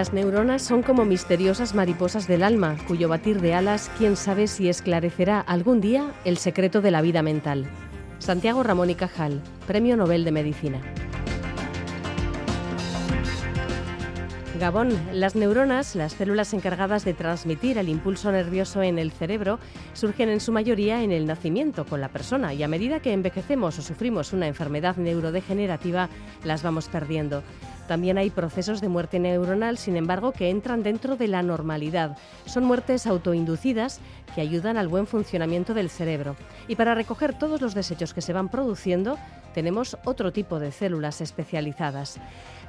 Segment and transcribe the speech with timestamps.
[0.00, 4.70] Las neuronas son como misteriosas mariposas del alma, cuyo batir de alas, quién sabe si
[4.70, 7.66] esclarecerá algún día el secreto de la vida mental.
[8.18, 10.80] Santiago Ramón y Cajal, Premio Nobel de Medicina.
[14.58, 19.58] Gabón, las neuronas, las células encargadas de transmitir el impulso nervioso en el cerebro,
[19.92, 23.78] surgen en su mayoría en el nacimiento con la persona y a medida que envejecemos
[23.78, 26.08] o sufrimos una enfermedad neurodegenerativa,
[26.42, 27.42] las vamos perdiendo.
[27.90, 32.16] También hay procesos de muerte neuronal, sin embargo, que entran dentro de la normalidad.
[32.46, 33.98] Son muertes autoinducidas
[34.32, 36.36] que ayudan al buen funcionamiento del cerebro.
[36.68, 39.18] Y para recoger todos los desechos que se van produciendo,
[39.54, 42.20] tenemos otro tipo de células especializadas.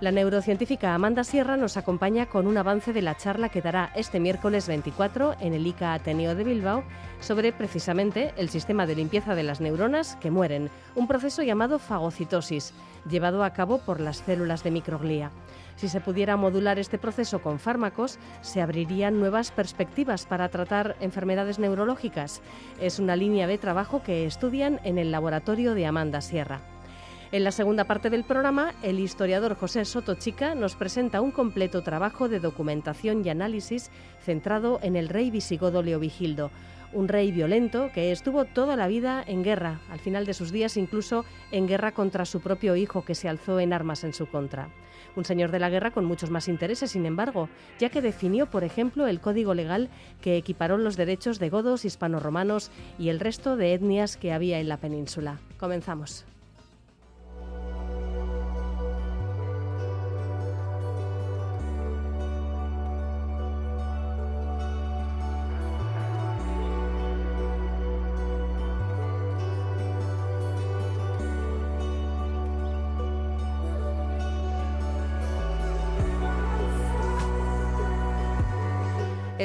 [0.02, 4.20] La neurocientífica Amanda Sierra nos acompaña con un avance de la charla que dará este
[4.20, 6.84] miércoles 24 en el ICA Ateneo de Bilbao
[7.20, 12.74] sobre precisamente el sistema de limpieza de las neuronas que mueren, un proceso llamado fagocitosis,
[13.08, 15.30] llevado a cabo por las células de microglía.
[15.76, 21.60] Si se pudiera modular este proceso con fármacos, se abrirían nuevas perspectivas para tratar enfermedades
[21.60, 22.42] neurológicas.
[22.80, 26.70] Es una línea de trabajo que estudian en el laboratorio de Amanda Sierra.
[27.32, 31.82] En la segunda parte del programa, el historiador José Soto Chica nos presenta un completo
[31.82, 36.52] trabajo de documentación y análisis centrado en el rey visigodo Leovigildo,
[36.92, 40.76] un rey violento que estuvo toda la vida en guerra, al final de sus días
[40.76, 41.23] incluso
[41.54, 44.68] en guerra contra su propio hijo que se alzó en armas en su contra.
[45.16, 47.48] Un señor de la guerra con muchos más intereses, sin embargo,
[47.80, 52.72] ya que definió, por ejemplo, el código legal que equiparó los derechos de godos, hispanoromanos
[53.00, 55.39] y el resto de etnias que había en la península.
[55.58, 56.26] Comenzamos.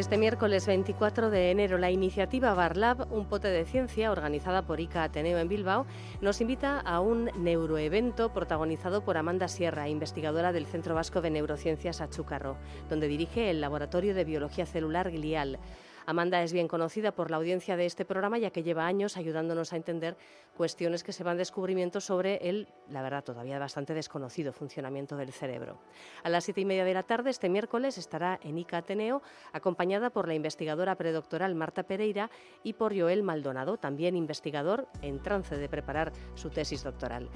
[0.06, 5.02] Este miércoles 24 de enero, la iniciativa Barlab, un pote de ciencia organizada por ICA
[5.02, 5.84] Ateneo en Bilbao,
[6.20, 12.00] nos invita a un neuroevento protagonizado por Amanda Sierra, investigadora del Centro Vasco de Neurociencias
[12.00, 12.56] Achúcarro,
[12.88, 15.58] donde dirige el Laboratorio de Biología Celular Glial.
[16.06, 19.72] Amanda es bien conocida por la audiencia de este programa ya que lleva años ayudándonos
[19.72, 20.16] a entender
[20.56, 25.80] cuestiones que se van descubrimiento sobre el, la verdad, todavía bastante desconocido funcionamiento del cerebro.
[26.22, 29.20] A las siete y media de la tarde, este miércoles, estará en ICA Ateneo,
[29.52, 32.30] acompañada por la investigadora predoctoral Marta Pereira
[32.62, 37.28] y por Joel Maldonado, también investigador en trance de preparar su tesis doctoral.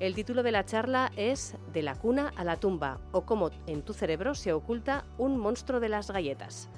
[0.00, 3.82] El título de la charla es De la cuna a la tumba o cómo en
[3.82, 6.68] tu cerebro se oculta un monstruo de las galletas.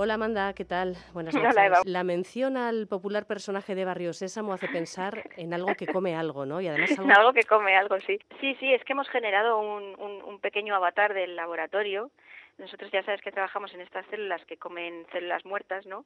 [0.00, 0.94] Hola Amanda, ¿qué tal?
[1.12, 1.56] Buenas noches.
[1.56, 6.14] Hola, La mención al popular personaje de Barrio Sésamo hace pensar en algo que come
[6.14, 6.60] algo, ¿no?
[6.60, 7.10] Y además algo...
[7.10, 8.16] algo que come algo, sí.
[8.40, 12.12] Sí, sí, es que hemos generado un, un, pequeño avatar del laboratorio
[12.58, 16.04] nosotros ya sabes que trabajamos en estas células que comen células muertas, ¿no?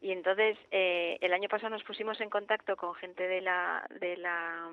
[0.00, 4.16] Y entonces eh, el año pasado nos pusimos en contacto con gente de la de
[4.16, 4.68] la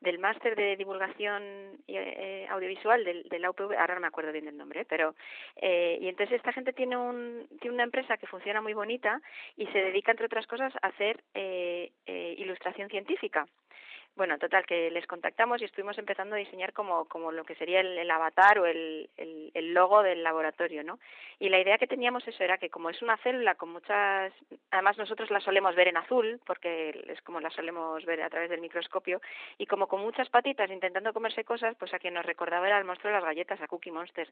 [0.00, 1.42] del máster de divulgación
[1.86, 5.14] eh, audiovisual del, del la ahora no me acuerdo bien del nombre, pero
[5.56, 9.20] eh, y entonces esta gente tiene un tiene una empresa que funciona muy bonita
[9.56, 13.46] y se dedica entre otras cosas a hacer eh, eh ilustración científica.
[14.16, 17.80] Bueno, total, que les contactamos y estuvimos empezando a diseñar como, como lo que sería
[17.80, 20.98] el, avatar o el, el, el, logo del laboratorio, ¿no?
[21.38, 24.32] Y la idea que teníamos eso era que como es una célula con muchas,
[24.70, 28.50] además nosotros la solemos ver en azul, porque es como la solemos ver a través
[28.50, 29.22] del microscopio,
[29.56, 32.84] y como con muchas patitas intentando comerse cosas, pues a quien nos recordaba era el
[32.84, 34.28] monstruo de las galletas, a Cookie Monster.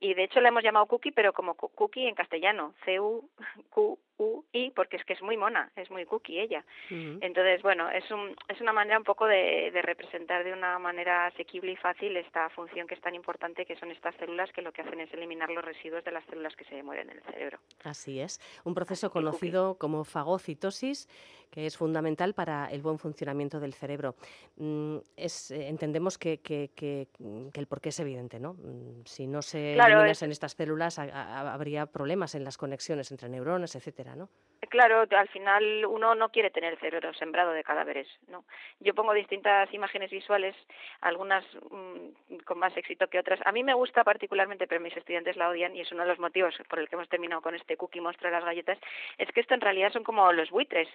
[0.00, 5.04] Y de hecho la hemos llamado Cookie, pero como Cookie en castellano, C-U-Q-U-I, porque es
[5.04, 6.64] que es muy mona, es muy cookie ella.
[6.90, 11.26] Entonces, bueno, es, un, es una manera un poco de, de, representar de una manera
[11.26, 14.70] asequible y fácil esta función que es tan importante, que son estas células que lo
[14.70, 17.58] que hacen es eliminar los residuos de las células que se mueren en el cerebro.
[17.82, 21.08] Así es, un proceso conocido como fagocitosis
[21.50, 24.14] que es fundamental para el buen funcionamiento del cerebro.
[24.56, 27.08] Mm, es, eh, entendemos que, que, que,
[27.52, 28.54] el porqué es evidente, ¿no?
[28.54, 33.74] Mm, si no se eliminan en estas células, habría problemas en las conexiones entre neuronas,
[33.74, 34.30] etcétera, ¿no?
[34.68, 38.44] Claro, al final uno no quiere tener el cerebro sembrado de cadáveres, ¿no?
[38.80, 40.54] Yo pongo distintas imágenes visuales,
[41.00, 43.40] algunas mm, con más éxito que otras.
[43.44, 46.20] A mí me gusta particularmente, pero mis estudiantes la odian y es uno de los
[46.20, 48.78] motivos por el que hemos terminado con este cookie monstruo de las galletas,
[49.18, 50.88] es que esto en realidad son como los buitres.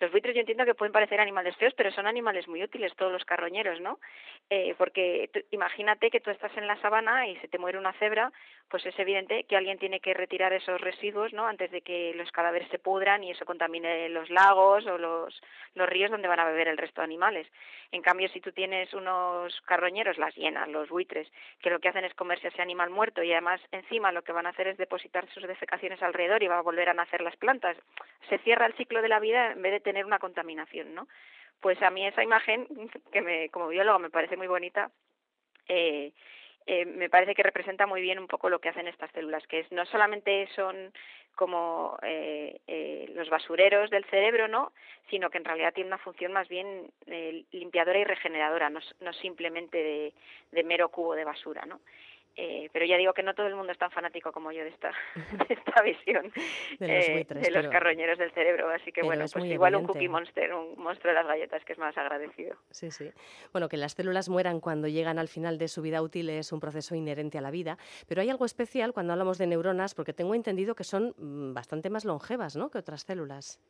[0.00, 3.12] Los buitres yo entiendo que pueden parecer animales feos, pero son animales muy útiles, todos
[3.12, 3.98] los carroñeros, ¿no?
[4.50, 8.32] Eh, porque imagínate que tú estás en la sabana y se te muere una cebra,
[8.68, 11.46] pues es evidente que alguien tiene que retirar esos residuos, ¿no?
[11.46, 15.40] Antes de que los cadáveres se pudran y eso contamine los lagos o los,
[15.74, 17.46] ríos donde van a beber el resto de animales.
[17.92, 21.30] En cambio, si tú tienes unos carroñeros, las hienas, los buitres,
[21.62, 24.46] que lo que hacen es comerse ese animal muerto y además encima lo que van
[24.46, 27.76] a hacer es depositar sus defecaciones alrededor y va a volver a nacer las plantas.
[28.28, 31.06] Se cierra el ciclo de la vida en vez de tener una contaminación, ¿no?
[31.60, 32.66] Pues a mí esa imagen,
[33.12, 34.90] que me, como biólogo me parece muy bonita,
[35.68, 36.12] eh,
[36.66, 39.60] eh, me parece que representa muy bien un poco lo que hacen estas células, que
[39.60, 40.92] es, no solamente son
[41.34, 44.72] como eh, eh, los basureros del cerebro, ¿no?
[45.10, 46.90] sino que en realidad tiene una función más bien
[47.50, 50.14] limpiadora y regeneradora, no, no simplemente de,
[50.52, 51.66] de, mero cubo de basura.
[51.66, 51.80] ¿no?
[52.36, 54.70] Eh, pero ya digo que no todo el mundo es tan fanático como yo de
[54.70, 54.90] esta,
[55.48, 56.32] de esta visión
[56.80, 58.68] de los, eh, de los carroñeros del cerebro.
[58.70, 61.78] Así que bueno, pues igual un cookie monster, un monstruo de las galletas que es
[61.78, 62.56] más agradecido.
[62.70, 63.10] Sí, sí.
[63.52, 66.58] Bueno, que las células mueran cuando llegan al final de su vida útil es un
[66.58, 67.78] proceso inherente a la vida,
[68.08, 71.88] pero hay algo especial cuando hablamos de neuronas, porque tengo entendido que son mm, bastante
[71.88, 72.70] más longevas ¿no?
[72.70, 73.60] que otras células.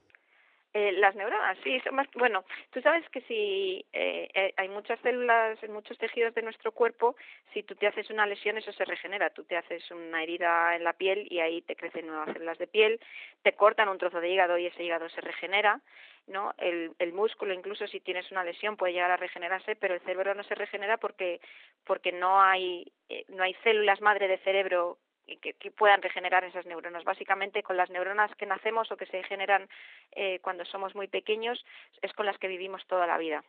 [0.76, 4.98] Eh, las neuronas, sí, son más, bueno, tú sabes que si eh, eh, hay muchas
[5.02, 7.14] células en muchos tejidos de nuestro cuerpo,
[7.52, 10.82] si tú te haces una lesión eso se regenera, tú te haces una herida en
[10.82, 12.98] la piel y ahí te crecen nuevas células de piel,
[13.44, 15.80] te cortan un trozo de hígado y ese hígado se regenera,
[16.26, 16.52] ¿no?
[16.58, 20.34] El, el músculo incluso si tienes una lesión puede llegar a regenerarse, pero el cerebro
[20.34, 21.40] no se regenera porque
[21.86, 26.66] porque no hay eh, no hay células madre de cerebro que, que, puedan regenerar esas
[26.66, 27.04] neuronas.
[27.04, 29.68] Básicamente con las neuronas que nacemos o que se generan
[30.12, 31.64] eh, cuando somos muy pequeños
[32.02, 33.44] es con las que vivimos toda la vida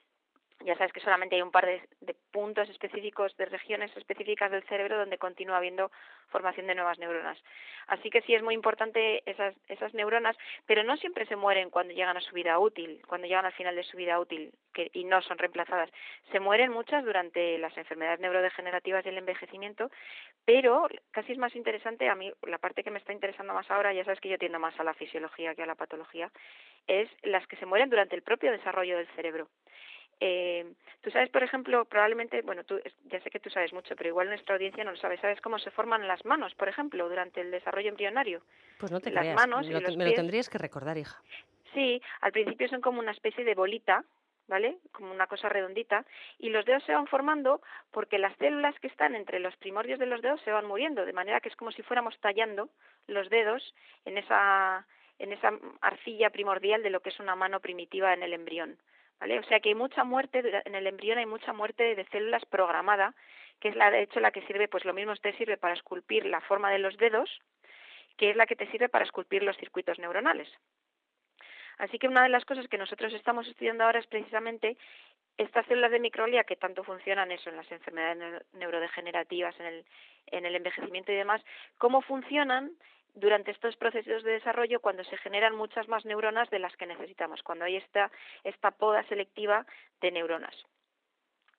[0.64, 1.82] ya sabes que solamente hay un par de,
[2.32, 5.92] puntos específicos, de regiones específicas del cerebro donde continúa habiendo
[6.30, 7.38] formación de nuevas neuronas.
[7.88, 10.36] Así que sí es muy importante esas, neuronas,
[10.66, 13.76] pero no siempre se mueren cuando llegan a su vida útil, cuando llegan al final
[13.76, 14.52] de su vida útil
[14.94, 15.90] y no son reemplazadas.
[16.32, 19.92] Se mueren muchas durante las enfermedades neurodegenerativas y el envejecimiento,
[20.46, 23.94] pero casi es más interesante, a mí la parte que me está interesando más ahora,
[23.94, 26.32] ya sabes que yo tiendo más a la fisiología que a la patología,
[26.88, 29.48] es las que se mueren durante el propio desarrollo del cerebro.
[30.20, 34.10] Eh, tú sabes, por ejemplo, probablemente, bueno, tú, ya sé que tú sabes mucho, pero
[34.10, 35.18] igual nuestra audiencia no lo sabe.
[35.18, 38.42] ¿Sabes cómo se forman las manos, por ejemplo, durante el desarrollo embrionario?
[38.80, 39.36] Pues no te las creas.
[39.36, 41.22] manos me, lo, me lo tendrías que recordar, hija.
[41.74, 44.04] Sí, al principio son como una especie de bolita,
[44.48, 44.78] ¿vale?
[44.92, 46.06] Como una cosa redondita,
[46.38, 47.62] y los dedos se van formando
[47.92, 51.14] porque las células que están entre los primordios de los dedos se van muriendo, de
[51.14, 52.70] manera que es como si fuéramos tallando
[53.08, 53.74] los dedos
[54.06, 54.86] en esa
[55.18, 58.78] en esa arcilla primordial de lo que es una mano primitiva en el embrión.
[59.20, 59.40] ¿Vale?
[59.40, 63.14] O sea que hay mucha muerte en el embrión hay mucha muerte de células programada,
[63.60, 66.26] que es la de hecho la que sirve, pues lo mismo te sirve para esculpir
[66.26, 67.30] la forma de los dedos,
[68.18, 70.50] que es la que te sirve para esculpir los circuitos neuronales.
[71.78, 74.78] Así que una de las cosas que nosotros estamos estudiando ahora es precisamente
[75.38, 79.86] estas células de microglia que tanto funcionan eso en las enfermedades neurodegenerativas, en el,
[80.28, 81.44] en el envejecimiento y demás,
[81.78, 82.72] cómo funcionan
[83.16, 87.42] durante estos procesos de desarrollo cuando se generan muchas más neuronas de las que necesitamos,
[87.44, 88.12] cuando hay esta,
[88.44, 89.66] esta poda selectiva
[90.02, 90.56] de neuronas.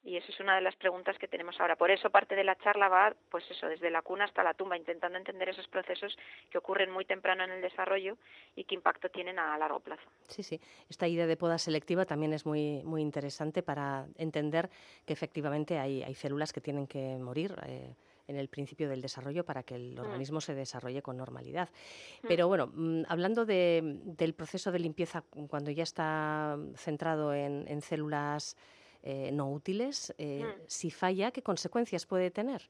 [0.07, 1.75] Y eso es una de las preguntas que tenemos ahora.
[1.75, 4.77] Por eso parte de la charla va, pues eso, desde la cuna hasta la tumba,
[4.77, 6.17] intentando entender esos procesos
[6.49, 8.17] que ocurren muy temprano en el desarrollo
[8.55, 10.09] y qué impacto tienen a largo plazo.
[10.29, 10.61] Sí, sí.
[10.89, 14.71] Esta idea de poda selectiva también es muy, muy interesante para entender
[15.05, 17.57] que efectivamente hay, hay células que tienen que morir.
[17.67, 17.93] Eh,
[18.29, 20.43] en el principio del desarrollo para que el organismo mm.
[20.43, 21.69] se desarrolle con normalidad.
[22.23, 22.27] Mm.
[22.29, 27.81] Pero bueno, mm, hablando de, del proceso de limpieza cuando ya está centrado en, en
[27.81, 28.57] células
[29.03, 32.69] eh, no útiles, eh, si falla, ¿qué consecuencias puede tener?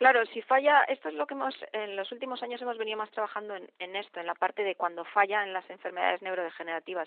[0.00, 3.10] Claro, si falla, esto es lo que hemos, en los últimos años hemos venido más
[3.10, 7.06] trabajando en, en esto, en la parte de cuando falla en las enfermedades neurodegenerativas.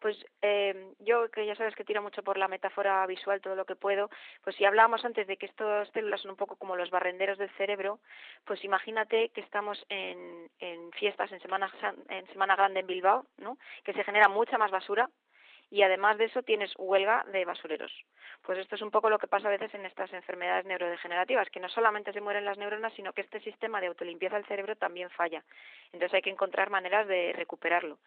[0.00, 3.64] Pues eh, yo, que ya sabes que tiro mucho por la metáfora visual todo lo
[3.64, 4.10] que puedo,
[4.42, 7.50] pues si hablábamos antes de que estas células son un poco como los barrenderos del
[7.50, 8.00] cerebro,
[8.44, 11.72] pues imagínate que estamos en, en fiestas, en Semana,
[12.08, 13.56] en Semana Grande en Bilbao, ¿no?
[13.84, 15.08] que se genera mucha más basura,
[15.72, 17.90] y además de eso tienes huelga de basureros.
[18.42, 21.60] Pues esto es un poco lo que pasa a veces en estas enfermedades neurodegenerativas, que
[21.60, 25.08] no solamente se mueren las neuronas, sino que este sistema de autolimpieza del cerebro también
[25.08, 25.42] falla.
[25.86, 27.98] Entonces hay que encontrar maneras de recuperarlo.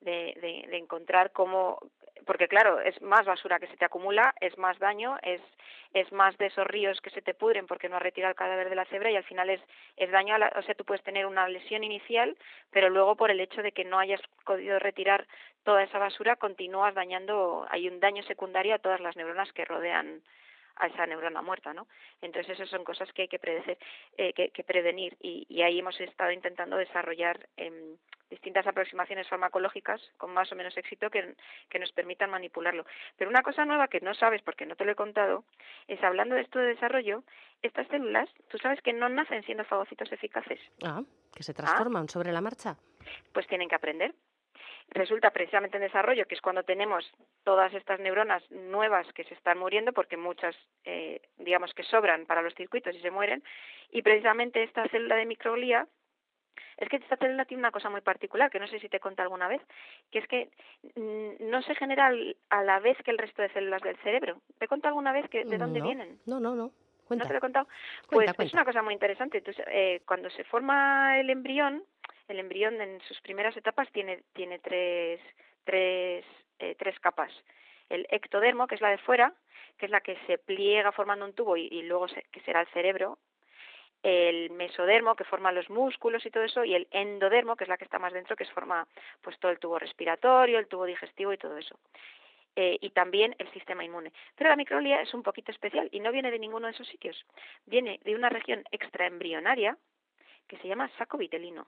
[0.00, 1.78] De, de, encontrar cómo
[2.26, 5.40] porque claro es más basura que se te acumula es más daño es
[5.92, 8.68] es más de esos ríos que se te pudren porque no has retirado el cadáver
[8.68, 9.60] de la cebra y al final es
[9.96, 12.36] es daño a la, o sea tú puedes tener una lesión inicial
[12.70, 15.26] pero luego por el hecho de que no hayas podido retirar
[15.64, 20.22] toda esa basura continúas dañando hay un daño secundario a todas las neuronas que rodean
[20.80, 21.86] a esa neurona muerta, ¿no?
[22.20, 23.78] Entonces esas son cosas que hay que, predecer,
[24.16, 27.96] eh, que, que, prevenir y, y, ahí hemos estado intentando desarrollar eh,
[28.30, 31.34] distintas aproximaciones farmacológicas con más o menos éxito que,
[31.68, 32.86] que, nos permitan manipularlo.
[33.16, 35.44] Pero una cosa nueva que no sabes porque no te lo he contado
[35.88, 37.24] es hablando de esto de desarrollo,
[37.62, 40.60] estas células, tú sabes que no nacen siendo fagocitos eficaces.
[40.84, 41.02] Ah,
[41.34, 42.12] que se transforman ¿Ah?
[42.12, 42.76] sobre la marcha.
[43.32, 44.14] Pues tienen que aprender
[44.90, 47.10] resulta precisamente en desarrollo, que es cuando tenemos
[47.44, 52.42] todas estas neuronas nuevas que se están muriendo, porque muchas, eh, digamos que sobran para
[52.42, 53.42] los circuitos y se mueren,
[53.90, 55.86] y precisamente esta célula de microglía,
[56.76, 59.22] es que esta célula tiene una cosa muy particular, que no sé si te conté
[59.22, 59.60] alguna vez,
[60.10, 60.48] que es que
[60.96, 62.10] no se genera
[62.48, 64.40] a la vez que el resto de células del cerebro.
[64.58, 66.18] ¿Te he alguna vez que, de dónde vienen?
[66.26, 66.72] No, no, no.
[67.10, 67.68] ¿No te lo he contado?
[68.08, 69.38] Pues es una cosa muy interesante.
[69.38, 71.82] Entonces, eh, cuando se forma el embrión,
[72.30, 75.20] el embrión en sus primeras etapas tiene, tiene tres,
[75.64, 76.24] tres,
[76.58, 77.32] eh, tres capas.
[77.88, 79.34] El ectodermo, que es la de fuera,
[79.76, 82.68] que es la que se pliega formando un tubo y, luego se, que será el
[82.68, 83.18] cerebro.
[84.02, 87.76] El mesodermo, que forma los músculos y todo eso, y el endodermo, que es la
[87.76, 88.86] que está más dentro, que forma
[89.20, 91.78] pues todo el tubo respiratorio, el tubo digestivo y todo eso.
[92.56, 94.12] Eh, y también el sistema inmune.
[94.36, 97.24] Pero la microglía es un poquito especial y no viene de ninguno de esos sitios.
[97.66, 99.76] Viene de una región extraembrionaria
[100.48, 101.66] que se llama saco vitelino.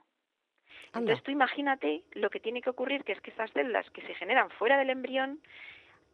[0.95, 4.15] Entonces tú imagínate lo que tiene que ocurrir, que es que esas células que se
[4.15, 5.41] generan fuera del embrión,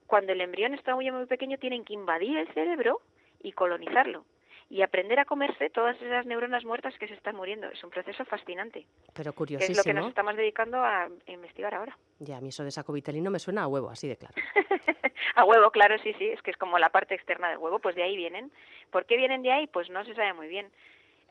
[0.06, 3.00] cuando el embrión está muy, muy pequeño, tienen que invadir el cerebro
[3.42, 4.24] y colonizarlo
[4.70, 7.68] y aprender a comerse todas esas neuronas muertas que se están muriendo.
[7.68, 8.86] Es un proceso fascinante.
[9.14, 9.72] Pero curiosísimo.
[9.72, 11.96] es lo que nos estamos dedicando a investigar ahora.
[12.18, 14.34] Ya, a mí eso de saco vitelino me suena a huevo, así de claro.
[15.34, 17.94] a huevo, claro, sí, sí, es que es como la parte externa del huevo, pues
[17.96, 18.52] de ahí vienen.
[18.90, 19.66] ¿Por qué vienen de ahí?
[19.68, 20.70] Pues no se sabe muy bien.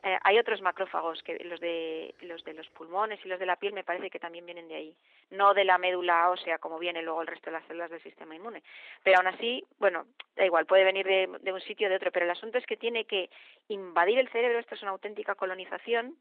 [0.04, 3.56] Eh, hay otros macrófagos, que los de, los de los pulmones y los de la
[3.56, 4.96] piel me parece que también vienen de ahí,
[5.30, 8.36] no de la médula ósea como viene luego el resto de las células del sistema
[8.36, 8.62] inmune.
[9.02, 12.26] Pero aún así, bueno, da igual, puede venir de, un sitio o de otro, pero
[12.26, 13.28] el asunto es que tiene que
[13.66, 16.16] invadir el cerebro, esto es una auténtica colonización,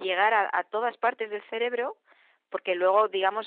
[0.00, 1.96] llegar a, a todas partes del cerebro,
[2.48, 3.46] porque luego, digamos,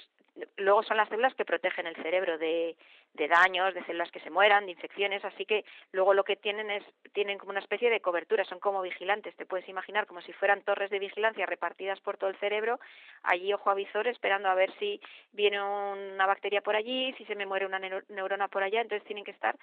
[0.57, 2.75] luego son las células que protegen el cerebro de,
[3.13, 6.69] de daños, de células que se mueran, de infecciones, así que luego lo que tienen
[6.69, 6.83] es,
[7.13, 10.61] tienen como una especie de cobertura, son como vigilantes, te puedes imaginar como si fueran
[10.63, 12.79] torres de vigilancia repartidas por todo el cerebro,
[13.23, 17.45] allí ojo avisor esperando a ver si viene una bacteria por allí, si se me
[17.45, 19.57] muere una neurona por allá, entonces tienen que estar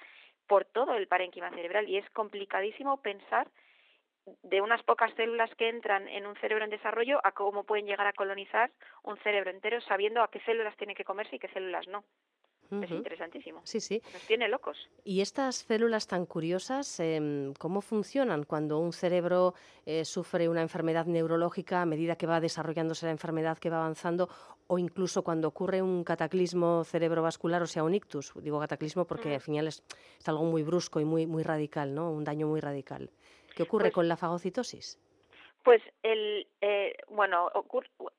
[0.47, 3.47] por todo el parénquima cerebral y es complicadísimo pensar
[4.43, 8.07] de unas pocas células que entran en un cerebro en desarrollo a cómo pueden llegar
[8.07, 8.71] a colonizar
[9.03, 12.03] un cerebro entero sabiendo a qué células tiene que comerse y qué células no.
[12.71, 13.61] Es interesantísimo.
[13.63, 14.01] Sí, sí.
[14.13, 14.77] Nos tiene locos.
[15.03, 19.55] ¿Y estas células tan curiosas, eh, cómo funcionan cuando un cerebro
[19.87, 24.29] eh, sufre una enfermedad neurológica a medida que va desarrollándose la enfermedad, que va avanzando,
[24.67, 28.33] o incluso cuando ocurre un cataclismo cerebrovascular, o sea, un ictus?
[28.35, 29.83] Digo cataclismo porque al final es,
[30.19, 32.11] es, algo muy brusco y muy, muy radical, ¿no?
[32.11, 33.09] Un daño muy radical.
[33.59, 34.97] ¿Qué ocurre pues, con la fagocitosis?
[35.65, 37.49] Pues el eh, bueno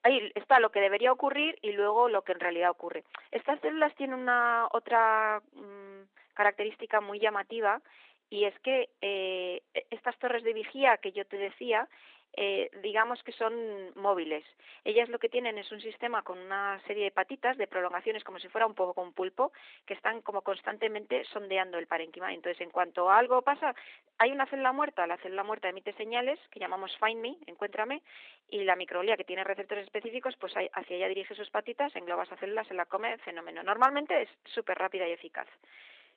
[0.03, 3.05] ahí está lo que debería ocurrir y luego lo que en realidad ocurre.
[3.31, 6.03] Estas células tienen una otra mmm,
[6.35, 7.81] característica muy llamativa
[8.29, 11.89] y es que eh, estas torres de vigía que yo te decía
[12.37, 13.55] eh, digamos que son
[13.97, 14.45] móviles.
[14.85, 18.39] Ellas lo que tienen es un sistema con una serie de patitas, de prolongaciones, como
[18.39, 19.53] si fuera un poco un pulpo,
[19.87, 22.33] que están como constantemente sondeando el parénquima.
[22.33, 23.75] Entonces, en cuanto algo pasa,
[24.19, 28.03] hay una célula muerta, la célula muerta emite señales que llamamos find me, encuéntrame,
[28.49, 32.37] y la microglía que tiene receptores específicos, pues hacia ella dirige sus patitas, engloba esa
[32.37, 33.63] célula, se la come, fenómeno.
[33.63, 35.49] Normalmente es súper rápida y eficaz.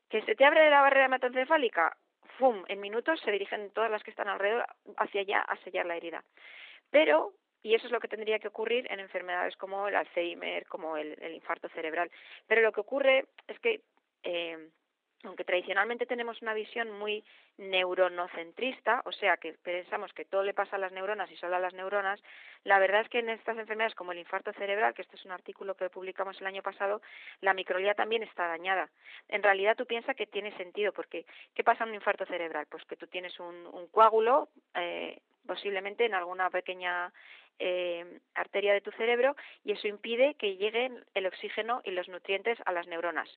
[0.10, 1.98] ¿Que se te abre la barrera hematoencefálica?
[2.38, 4.66] ¡Fum!, en minutos se dirigen todas las que están alrededor
[4.98, 6.24] hacia allá a sellar la herida.
[6.90, 10.98] Pero, y eso es lo que tendría que ocurrir en enfermedades como el Alzheimer, como
[10.98, 12.12] el, el infarto cerebral.
[12.48, 13.82] Pero lo que ocurre es que
[14.24, 14.70] eh,
[15.24, 17.24] aunque tradicionalmente tenemos una visión muy
[17.58, 21.60] neuronocentrista, o sea, que pensamos que todo le pasa a las neuronas y solo a
[21.60, 22.22] las neuronas,
[22.63, 25.32] la verdad es que en estas enfermedades como el infarto cerebral, que este es un
[25.32, 27.01] artículo que publicamos el año pasado,
[27.42, 28.89] la microglía también está dañada.
[29.30, 32.65] En realidad tú piensas que tiene sentido, porque ¿qué pasa en un infarto cerebral?
[32.70, 37.12] Pues que tú tienes un, un coágulo, eh, posiblemente en alguna pequeña
[37.60, 42.57] eh, arteria de tu cerebro y eso impide que lleguen el oxígeno y los nutrientes
[42.65, 43.29] a las neuronas.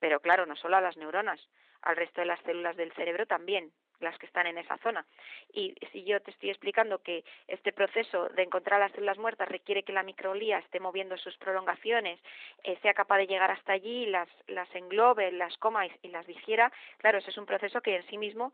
[0.00, 1.40] Pero claro, no solo a las neuronas,
[1.82, 5.06] al resto de las células del cerebro también las que están en esa zona.
[5.52, 9.82] Y si yo te estoy explicando que este proceso de encontrar las células muertas requiere
[9.82, 12.20] que la microglía esté moviendo sus prolongaciones,
[12.62, 16.72] eh, sea capaz de llegar hasta allí, las, las englobe, las coma y las digiera,
[16.98, 18.52] claro, ese es un proceso que en sí mismo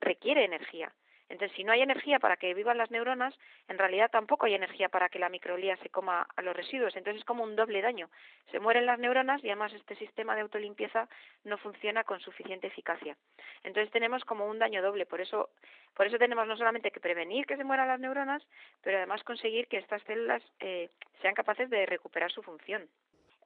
[0.00, 0.92] requiere energía.
[1.28, 3.34] Entonces, si no hay energía para que vivan las neuronas,
[3.68, 6.94] en realidad tampoco hay energía para que la microglía se coma a los residuos.
[6.96, 8.08] Entonces, es como un doble daño.
[8.50, 11.08] Se mueren las neuronas y además este sistema de autolimpieza
[11.44, 13.16] no funciona con suficiente eficacia.
[13.64, 15.06] Entonces, tenemos como un daño doble.
[15.06, 15.50] Por eso,
[15.94, 18.46] por eso tenemos no solamente que prevenir que se mueran las neuronas,
[18.82, 20.90] pero además conseguir que estas células eh,
[21.22, 22.88] sean capaces de recuperar su función.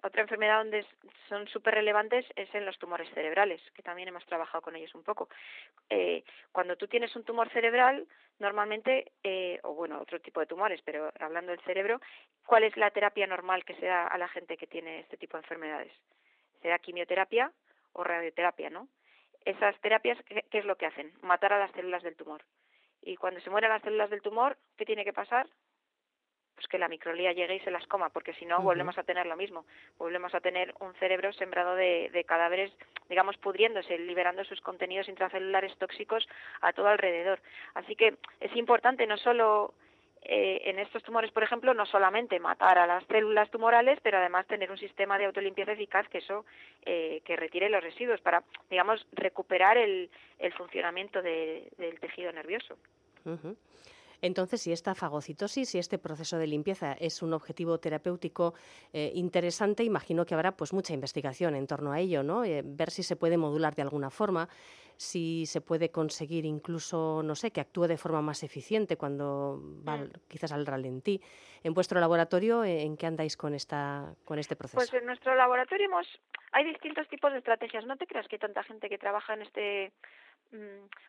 [0.03, 0.87] Otra enfermedad donde
[1.29, 5.03] son súper relevantes es en los tumores cerebrales, que también hemos trabajado con ellos un
[5.03, 5.29] poco.
[5.91, 8.07] Eh, cuando tú tienes un tumor cerebral,
[8.39, 12.01] normalmente, eh, o bueno, otro tipo de tumores, pero hablando del cerebro,
[12.47, 15.37] ¿cuál es la terapia normal que se da a la gente que tiene este tipo
[15.37, 15.93] de enfermedades?
[16.63, 17.53] ¿Será quimioterapia
[17.93, 18.89] o radioterapia, no?
[19.45, 21.13] Esas terapias, ¿qué, ¿qué es lo que hacen?
[21.23, 22.43] Matar a las células del tumor.
[23.03, 25.47] Y cuando se mueren las células del tumor, ¿qué tiene que pasar?
[26.61, 29.25] Pues que la microlía llegue y se las coma, porque si no volvemos a tener
[29.25, 29.65] lo mismo,
[29.97, 32.71] volvemos a tener un cerebro sembrado de, de, cadáveres,
[33.09, 36.29] digamos, pudriéndose, liberando sus contenidos intracelulares tóxicos
[36.61, 37.41] a todo alrededor.
[37.73, 39.73] Así que es importante no solo
[40.21, 44.47] eh, en estos tumores, por ejemplo, no solamente matar a las células tumorales, pero además
[44.47, 46.45] tener un sistema de autolimpieza eficaz que eso
[46.85, 52.77] eh, que retire los residuos para, digamos, recuperar el, el funcionamiento de, del tejido nervioso.
[54.23, 58.55] Entonces, si esta fagocitosis y este proceso de limpieza es un objetivo terapéutico
[58.93, 62.45] eh, interesante, imagino que habrá pues mucha investigación en torno a ello, ¿no?
[62.45, 64.49] Eh, ver si se puede modular de alguna forma,
[64.97, 69.97] si se puede conseguir incluso, no sé, que actúe de forma más eficiente cuando va
[69.97, 70.11] mm.
[70.29, 71.21] quizás al ralentí.
[71.63, 74.77] En vuestro laboratorio, ¿en qué andáis con esta con este proceso?
[74.77, 76.07] Pues en nuestro laboratorio hemos,
[76.53, 77.87] hay distintos tipos de estrategias.
[77.87, 79.93] No te creas que hay tanta gente que trabaja en este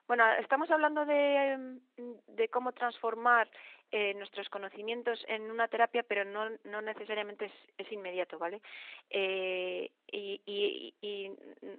[0.07, 1.57] bueno, estamos hablando de,
[1.97, 3.49] mm, de cómo transformar
[3.91, 8.61] eh, nuestros conocimientos en una terapia, pero no, no necesariamente es, es inmediato, ¿vale?
[9.09, 11.31] Eh, y, y, y,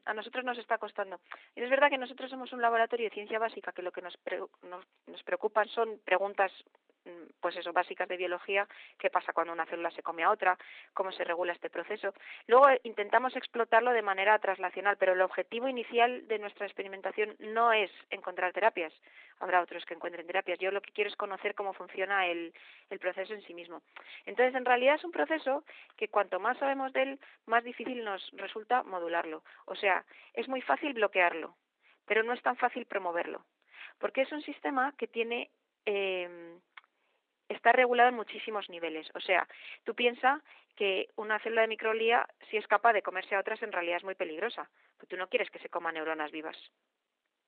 [0.05, 1.21] a nosotros nos está costando.
[1.57, 4.19] Es verdad que nosotros somos un laboratorio de ciencia básica, que lo que nos,
[4.63, 6.92] nos, nos preocupan son preguntas Mm,
[7.41, 8.67] pues eso, básicas de biología,
[8.99, 10.57] qué pasa cuando una célula se come a otra,
[10.95, 12.15] cómo se regula este proceso.
[12.47, 17.73] Luego eh, intentamos explotarlo de manera traslacional, pero el objetivo inicial de nuestra experimentación no
[17.73, 18.93] es encontrar terapias.
[19.41, 20.59] Habrá otros que encuentren terapias.
[20.59, 22.55] Yo lo que quiero es conocer cómo funciona el,
[22.91, 23.83] el proceso en sí mismo.
[24.25, 25.65] Entonces, en realidad es un proceso
[25.97, 29.43] que cuanto más sabemos de él, más difícil nos resulta modularlo.
[29.67, 31.57] O sea, es muy fácil bloquearlo,
[32.07, 33.45] pero no es tan fácil promoverlo.
[33.99, 35.51] Porque es un sistema que tiene
[35.87, 36.59] eh,
[37.53, 39.09] está regulado en muchísimos niveles.
[39.15, 39.47] O sea,
[39.85, 40.43] tú piensas
[40.77, 44.05] que una célula de microglía, si es capaz de comerse a otras, en realidad es
[44.05, 44.69] muy peligrosa.
[44.97, 46.57] Porque tú no quieres que se coma neuronas vivas.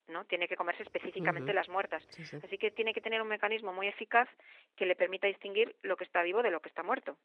[0.09, 0.25] ¿no?
[0.27, 2.03] Tiene que comerse específicamente las muertas.
[2.43, 4.29] Así que tiene que tener un mecanismo muy eficaz
[4.77, 7.17] que le permita distinguir lo que está vivo de lo que está muerto.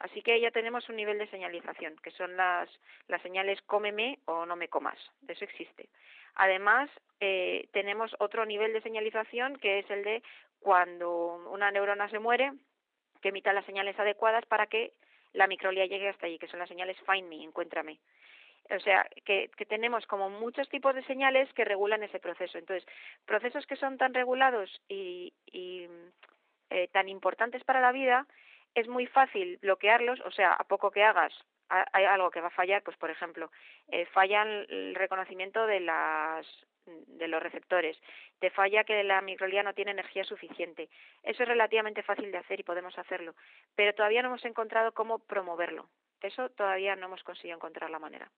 [0.00, 2.68] Así que ya tenemos un nivel de señalización, que son las,
[3.06, 4.98] las señales cómeme o no me comas.
[5.26, 5.88] Eso existe.
[6.34, 10.22] Además, eh, tenemos otro nivel de señalización que es el de
[10.64, 12.50] cuando una neurona se muere,
[13.20, 14.94] que emita las señales adecuadas para que
[15.34, 18.00] la microglía llegue hasta allí, que son las señales find me, encuéntrame.
[18.70, 22.56] O sea, que, tenemos como muchos tipos de señales que regulan ese proceso.
[22.56, 22.88] Entonces,
[23.26, 25.86] procesos que son tan regulados y, y
[26.70, 28.26] eh, tan importantes para la vida,
[28.74, 31.34] es muy fácil bloquearlos, o sea, a poco que hagas
[31.68, 33.50] hay algo que va a fallar, pues por ejemplo,
[33.88, 36.46] eh, falla el reconocimiento de las
[36.86, 37.96] de los receptores,
[38.40, 40.90] te falla que la microglía no tiene energía suficiente.
[41.22, 43.34] Eso es relativamente fácil de hacer y podemos hacerlo,
[43.74, 45.88] pero todavía no hemos encontrado cómo promoverlo.
[46.20, 48.30] Eso todavía no hemos conseguido encontrar la manera.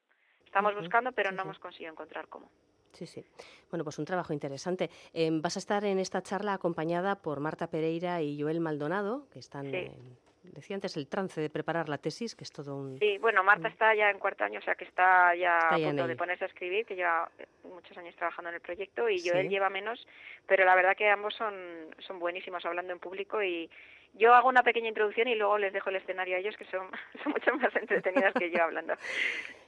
[0.45, 2.51] Estamos buscando, pero no hemos conseguido encontrar cómo.
[2.93, 3.25] Sí, sí.
[3.71, 4.91] Bueno, pues un trabajo interesante.
[5.13, 9.39] Eh, vas a estar en esta charla acompañada por Marta Pereira y Joel Maldonado, que
[9.39, 10.17] están en
[10.57, 12.99] decía antes, el trance de preparar la tesis, que es todo un...
[12.99, 16.07] Sí, bueno, Marta está ya en cuarto año, o sea que está ya a punto
[16.07, 17.31] de ponerse a escribir, que lleva
[17.65, 20.07] muchos años trabajando en el proyecto, y yo él lleva menos,
[20.47, 21.55] pero la verdad que ambos son,
[21.99, 23.71] son buenísimos hablando en público y
[24.15, 26.89] yo hago una pequeña introducción y luego les dejo el escenario a ellos, que son,
[27.23, 28.95] son mucho más entretenidas que yo hablando.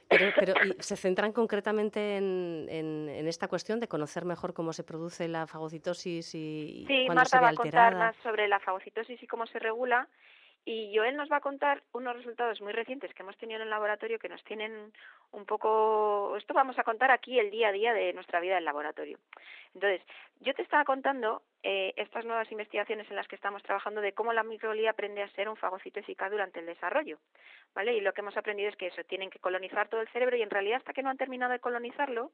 [0.09, 5.27] Pero, pero se centran concretamente en, en, esta cuestión de conocer mejor cómo se produce
[5.27, 7.87] la fagocitosis y sí, cuándo Marta se ve va alterada.
[7.87, 10.07] a contar más sobre la fagocitosis y cómo se regula
[10.65, 13.69] y Joel nos va a contar unos resultados muy recientes que hemos tenido en el
[13.69, 14.93] laboratorio que nos tienen
[15.31, 16.35] un poco...
[16.37, 19.17] Esto vamos a contar aquí el día a día de nuestra vida en laboratorio.
[19.73, 20.01] Entonces,
[20.41, 24.33] yo te estaba contando eh, estas nuevas investigaciones en las que estamos trabajando de cómo
[24.33, 27.19] la microglía aprende a ser un fagocito eficaz durante el desarrollo.
[27.73, 27.95] ¿vale?
[27.95, 30.41] Y lo que hemos aprendido es que eso, tienen que colonizar todo el cerebro y
[30.41, 32.31] en realidad hasta que no han terminado de colonizarlo,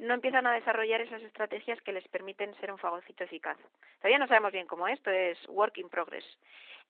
[0.00, 3.58] no empiezan a desarrollar esas estrategias que les permiten ser un fagocito eficaz.
[3.98, 6.24] Todavía no sabemos bien cómo esto es work in progress.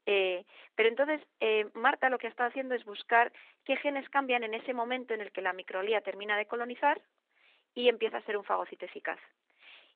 [0.07, 0.45] Eh,
[0.77, 3.33] pero entonces, eh, Marta lo que ha estado haciendo es buscar
[3.65, 7.01] qué genes cambian en ese momento en el que la microglía termina de colonizar
[7.75, 9.19] y empieza a ser un fagocito eficaz.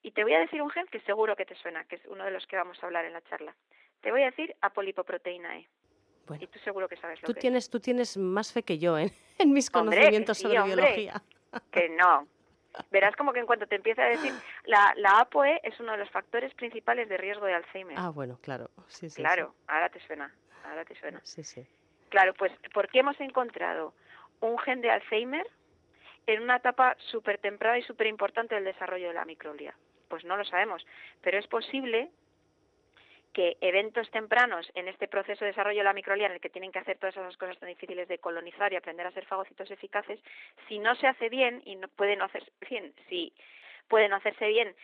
[0.03, 2.25] Y te voy a decir un gen que seguro que te suena, que es uno
[2.25, 3.55] de los que vamos a hablar en la charla.
[4.03, 5.69] Te voy a decir apolipoproteína E.
[6.41, 8.99] y tú seguro que sabes lo tú que tienes, Tú tienes más fe que yo
[8.99, 9.13] ¿eh?
[9.39, 11.23] en mis conocimientos sobre biología.
[11.71, 12.27] Que no.
[12.91, 14.35] Verás como que en cuanto te empiece a decir,
[14.65, 17.99] la, la ApoE es uno de los factores principales de riesgo de Alzheimer.
[17.99, 18.71] Ah, bueno, claro.
[18.89, 20.33] Sí, sí, claro, ahora te suena.
[20.65, 21.21] Ahora te suena.
[21.25, 21.67] Sí, sí.
[22.09, 23.95] Claro, pues, ¿por qué hemos encontrado
[24.41, 25.47] un gen de Alzheimer
[26.27, 29.75] en una etapa súper temprana y súper importante del desarrollo de la microglia?
[30.09, 30.87] Pues no lo sabemos,
[31.23, 32.11] pero es posible
[33.35, 36.73] que eventos tempranos en este proceso de desarrollo de la microglia, en el que tienen
[36.73, 40.21] que hacer todas esas cosas tan difíciles de colonizar y aprender a ser fagocitos eficaces,
[40.69, 43.35] si no se hace bien y no puede no hacerse bien, si
[43.91, 44.75] no hacerse bien,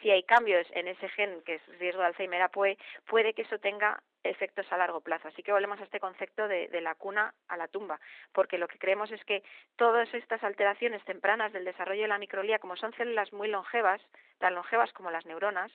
[0.00, 4.02] si hay cambios en ese gen que es riesgo de Alzheimer puede que eso tenga
[4.22, 5.28] efectos a largo plazo.
[5.28, 8.00] Así que volvemos a este concepto de, de, la cuna a la tumba,
[8.32, 9.42] porque lo que creemos es que
[9.76, 14.00] todas estas alteraciones tempranas del desarrollo de la microlía, como son células muy longevas,
[14.38, 15.72] tan longevas como las neuronas,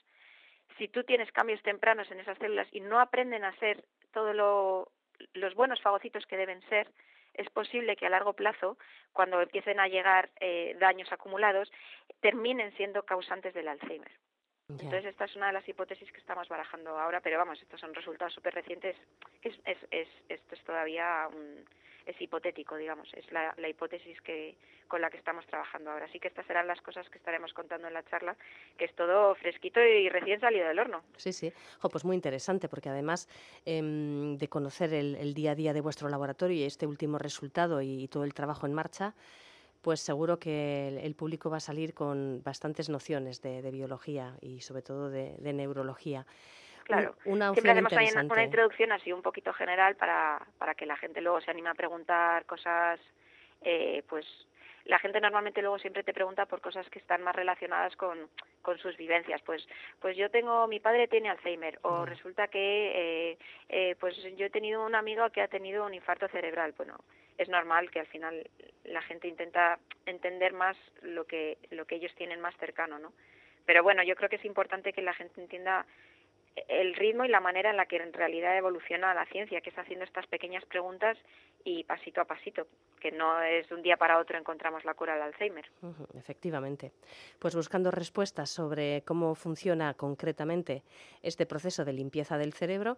[0.78, 4.36] si tú tienes cambios tempranos en esas células y no aprenden a ser todos
[5.34, 6.92] los buenos fagocitos que deben ser,
[7.34, 8.78] es posible que a largo plazo,
[9.14, 11.72] cuando empiecen a llegar eh, daños acumulados,
[12.22, 14.12] terminen siendo causantes del Alzheimer.
[14.68, 17.94] Entonces, esta es una de las hipótesis que estamos barajando ahora, pero vamos, estos son
[17.94, 18.96] resultados súper recientes.
[19.44, 21.66] Es, es, es, esto es todavía un,
[22.06, 24.56] es hipotético, digamos, es la, la, hipótesis que,
[24.88, 26.06] con la que estamos trabajando ahora.
[26.06, 28.36] Así que estas serán las cosas que estaremos contando en la charla,
[28.78, 31.04] que es todo fresquito y recién salido del horno.
[31.18, 31.52] Sí, sí,
[31.92, 33.28] pues muy interesante, porque además
[33.66, 33.82] eh,
[34.38, 38.24] de conocer el, día a día de vuestro laboratorio y este último resultado y, todo
[38.24, 39.16] el trabajo en marcha,
[39.82, 44.84] pues seguro que el, público va a salir con bastantes nociones de, biología y sobre
[44.84, 46.26] todo de neurología.
[46.86, 50.96] Claro, una siempre hacemos una, una, introducción así un poquito general para, para que la
[50.96, 53.00] gente luego se anime a preguntar cosas,
[53.62, 54.24] eh, pues
[54.86, 58.30] la gente normalmente luego siempre te pregunta por cosas que están más relacionadas con,
[58.62, 59.42] con sus vivencias.
[59.42, 59.68] Pues,
[60.00, 62.06] pues yo tengo, mi padre tiene Alzheimer, o mm.
[62.06, 63.38] resulta que, eh,
[63.70, 66.76] eh, pues yo he tenido un amigo que ha tenido un infarto cerebral.
[66.78, 66.98] Bueno,
[67.40, 68.48] es normal que al final
[68.84, 73.12] la gente intenta entender más lo que, lo que ellos tienen más cercano, ¿no?
[73.66, 75.88] Pero bueno, yo creo que es importante que la gente entienda
[76.68, 79.78] el ritmo y la manera en la que en realidad evoluciona la ciencia, que es
[79.78, 81.18] haciendo estas pequeñas preguntas
[81.64, 82.68] y pasito a pasito,
[83.00, 85.66] que no es de un día para otro encontramos la cura del Alzheimer.
[86.16, 86.92] Efectivamente.
[87.40, 90.84] Pues buscando respuestas sobre cómo funciona concretamente
[91.22, 92.98] este proceso de limpieza del cerebro,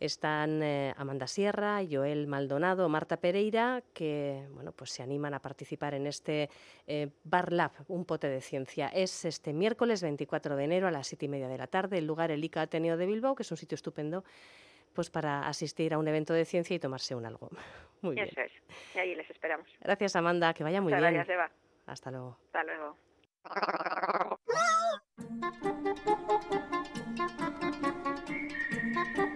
[0.00, 5.92] están eh, Amanda Sierra, Joel Maldonado, Marta Pereira, que bueno, pues se animan a participar
[5.94, 6.48] en este
[6.86, 8.88] eh, Bar Lab, un pote de ciencia.
[8.88, 12.06] Es este miércoles 24 de enero a las siete y media de la tarde, el
[12.06, 14.24] lugar el ICA Ateneo de Bilbao, que es un sitio estupendo
[14.94, 17.50] pues para asistir a un evento de ciencia y tomarse un algo.
[18.00, 18.28] Muy bien.
[18.28, 18.52] Eso es.
[18.94, 19.68] Y ahí les esperamos.
[19.80, 20.54] Gracias, Amanda.
[20.54, 21.14] Que vaya muy Muchas bien.
[21.14, 21.50] Gracias, Eva.
[21.86, 22.38] Hasta luego.
[22.46, 22.96] Hasta luego.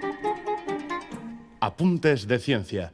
[1.64, 2.92] Apuntes de ciencia.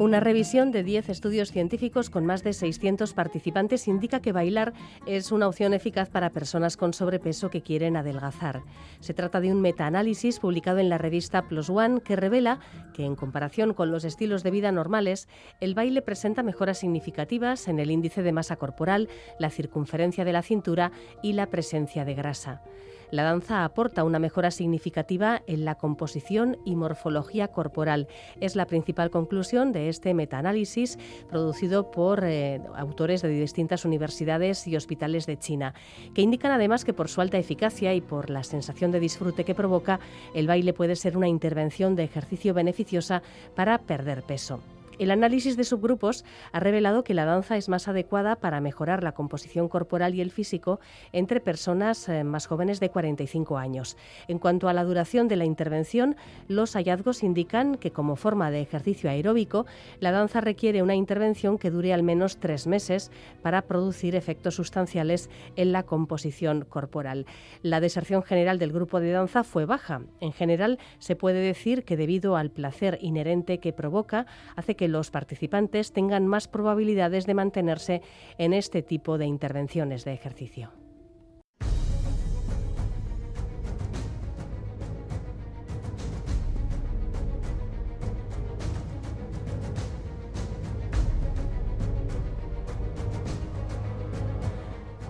[0.00, 4.72] Una revisión de 10 estudios científicos con más de 600 participantes indica que bailar
[5.04, 8.62] es una opción eficaz para personas con sobrepeso que quieren adelgazar.
[9.00, 12.60] Se trata de un metaanálisis publicado en la revista Plus One que revela
[12.94, 15.28] que, en comparación con los estilos de vida normales,
[15.60, 20.40] el baile presenta mejoras significativas en el índice de masa corporal, la circunferencia de la
[20.40, 22.62] cintura y la presencia de grasa.
[23.10, 28.06] La danza aporta una mejora significativa en la composición y morfología corporal.
[28.40, 30.96] Es la principal conclusión de este metaanálisis
[31.28, 35.74] producido por eh, autores de distintas universidades y hospitales de China,
[36.14, 39.54] que indican además que por su alta eficacia y por la sensación de disfrute que
[39.54, 39.98] provoca,
[40.34, 43.22] el baile puede ser una intervención de ejercicio beneficiosa
[43.56, 44.60] para perder peso.
[45.00, 49.12] El análisis de subgrupos ha revelado que la danza es más adecuada para mejorar la
[49.12, 50.78] composición corporal y el físico
[51.12, 53.96] entre personas eh, más jóvenes de 45 años.
[54.28, 56.16] En cuanto a la duración de la intervención,
[56.48, 59.64] los hallazgos indican que como forma de ejercicio aeróbico,
[60.00, 63.10] la danza requiere una intervención que dure al menos tres meses
[63.40, 67.24] para producir efectos sustanciales en la composición corporal.
[67.62, 70.02] La deserción general del grupo de danza fue baja.
[70.20, 75.10] En general, se puede decir que debido al placer inherente que provoca, hace que los
[75.10, 78.02] participantes tengan más probabilidades de mantenerse
[78.38, 80.79] en este tipo de intervenciones de ejercicio.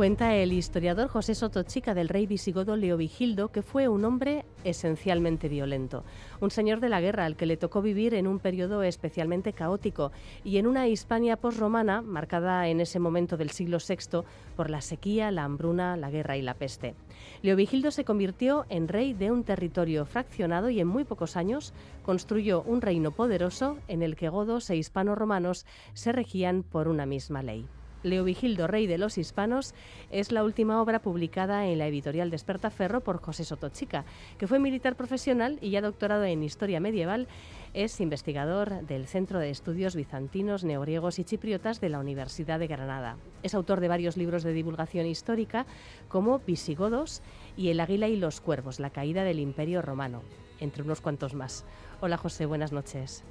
[0.00, 6.04] Cuenta el historiador José Sotochica del rey visigodo Leovigildo que fue un hombre esencialmente violento,
[6.40, 10.10] un señor de la guerra al que le tocó vivir en un periodo especialmente caótico
[10.42, 14.22] y en una Hispania posromana marcada en ese momento del siglo VI
[14.56, 16.94] por la sequía, la hambruna, la guerra y la peste.
[17.42, 21.74] Leovigildo se convirtió en rey de un territorio fraccionado y en muy pocos años
[22.06, 27.42] construyó un reino poderoso en el que godos e hispano-romanos se regían por una misma
[27.42, 27.66] ley.
[28.02, 29.74] Leovigildo, rey de los hispanos,
[30.10, 34.04] es la última obra publicada en la editorial Despertaferro por José Sotochica,
[34.38, 37.28] que fue militar profesional y ya doctorado en historia medieval.
[37.74, 43.16] Es investigador del Centro de Estudios Bizantinos, Neogriegos y Chipriotas de la Universidad de Granada.
[43.42, 45.66] Es autor de varios libros de divulgación histórica,
[46.08, 47.22] como Visigodos
[47.56, 50.22] y El águila y los cuervos, la caída del Imperio Romano,
[50.58, 51.64] entre unos cuantos más.
[52.00, 53.24] Hola José, buenas noches.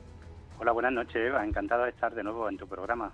[0.62, 1.46] Hola, buenas noches, Eva.
[1.46, 3.14] Encantado de estar de nuevo en tu programa.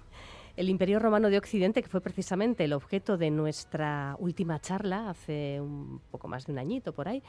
[0.55, 5.59] El Imperio Romano de Occidente, que fue precisamente el objeto de nuestra última charla hace
[5.59, 7.21] un poco más de un añito por ahí,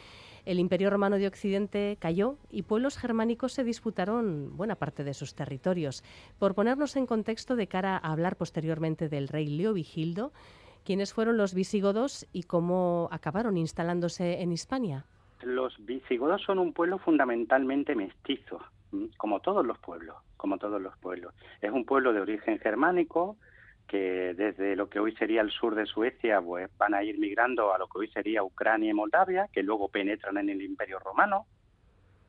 [0.44, 5.34] el Imperio Romano de Occidente cayó y pueblos germánicos se disputaron buena parte de sus
[5.34, 6.04] territorios.
[6.38, 10.32] Por ponernos en contexto de cara a hablar posteriormente del rey Leovigildo,
[10.84, 15.04] ¿quiénes fueron los visigodos y cómo acabaron instalándose en Hispania?
[15.42, 18.60] Los visigodos son un pueblo fundamentalmente mestizo,
[19.16, 20.14] como todos los pueblos
[20.46, 21.35] como todos los pueblos.
[21.61, 23.37] Es un pueblo de origen germánico
[23.88, 27.74] que desde lo que hoy sería el sur de Suecia pues van a ir migrando
[27.74, 31.46] a lo que hoy sería Ucrania y Moldavia, que luego penetran en el Imperio Romano,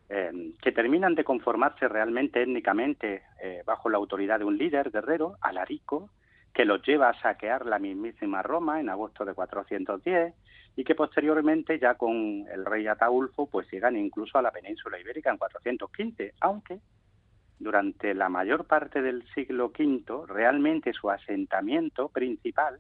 [0.10, 5.36] eh, que terminan de conformarse realmente étnicamente eh, bajo la autoridad de un líder guerrero,
[5.41, 6.10] Alarico,
[6.51, 10.34] que los lleva a saquear la mismísima Roma en agosto de 410
[10.75, 15.30] y que posteriormente ya con el rey Ataulfo pues llegan incluso a la península ibérica
[15.30, 16.80] en 415, aunque
[17.60, 22.80] durante la mayor parte del siglo V, realmente su asentamiento principal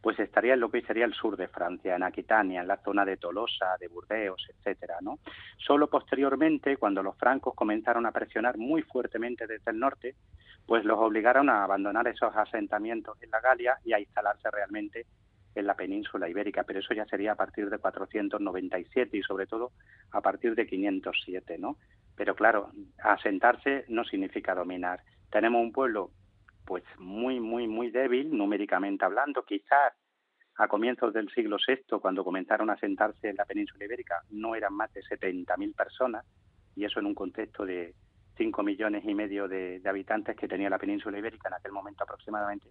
[0.00, 3.04] pues estaría en lo que sería el sur de Francia, en Aquitania, en la zona
[3.04, 5.18] de Tolosa, de Burdeos, etcétera, ¿no?
[5.56, 10.14] Solo posteriormente, cuando los francos comenzaron a presionar muy fuertemente desde el norte,
[10.66, 15.06] pues los obligaron a abandonar esos asentamientos en la Galia y a instalarse realmente
[15.54, 19.72] en la península ibérica, pero eso ya sería a partir de 497 y sobre todo
[20.12, 21.76] a partir de 507, ¿no?
[22.18, 25.00] Pero claro, asentarse no significa dominar.
[25.30, 26.10] Tenemos un pueblo
[26.66, 29.44] pues muy, muy, muy débil numéricamente hablando.
[29.44, 29.94] Quizás
[30.56, 34.74] a comienzos del siglo VI, cuando comenzaron a asentarse en la península ibérica, no eran
[34.74, 36.26] más de 70.000 personas,
[36.74, 37.94] y eso en un contexto de
[38.36, 42.68] 5 millones y medio de, habitantes que tenía la península ibérica en aquel momento aproximadamente,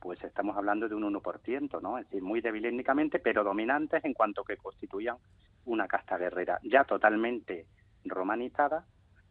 [0.00, 1.98] pues estamos hablando de un 1%, ¿no?
[1.98, 5.16] Es decir, muy débil étnicamente, pero dominantes en cuanto que constituían
[5.66, 7.66] una casta guerrera, ya totalmente
[8.08, 8.86] romanizada,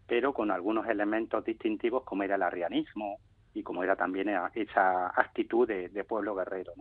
[0.07, 3.19] pero con algunos elementos distintivos como era el arrianismo
[3.53, 6.73] y como era también esa actitud de, pueblo guerrero.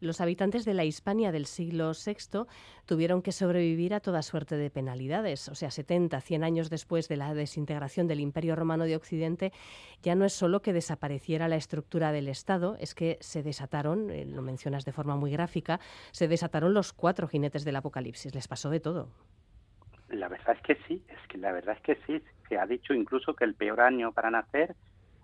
[0.00, 2.44] Los habitantes de la Hispania del siglo VI
[2.84, 5.48] tuvieron que sobrevivir a toda suerte de penalidades.
[5.48, 9.52] O sea, 70, 100 años después de la desintegración del Imperio Romano de Occidente,
[10.02, 14.26] ya no es solo que desapareciera la estructura del Estado, es que se desataron, eh,
[14.26, 15.80] lo mencionas de forma muy gráfica,
[16.12, 18.34] se desataron los cuatro jinetes del Apocalipsis.
[18.34, 19.08] Les pasó de todo.
[20.08, 22.22] La verdad es que sí, es que la verdad es que sí.
[22.48, 24.76] Se ha dicho incluso que el peor año para nacer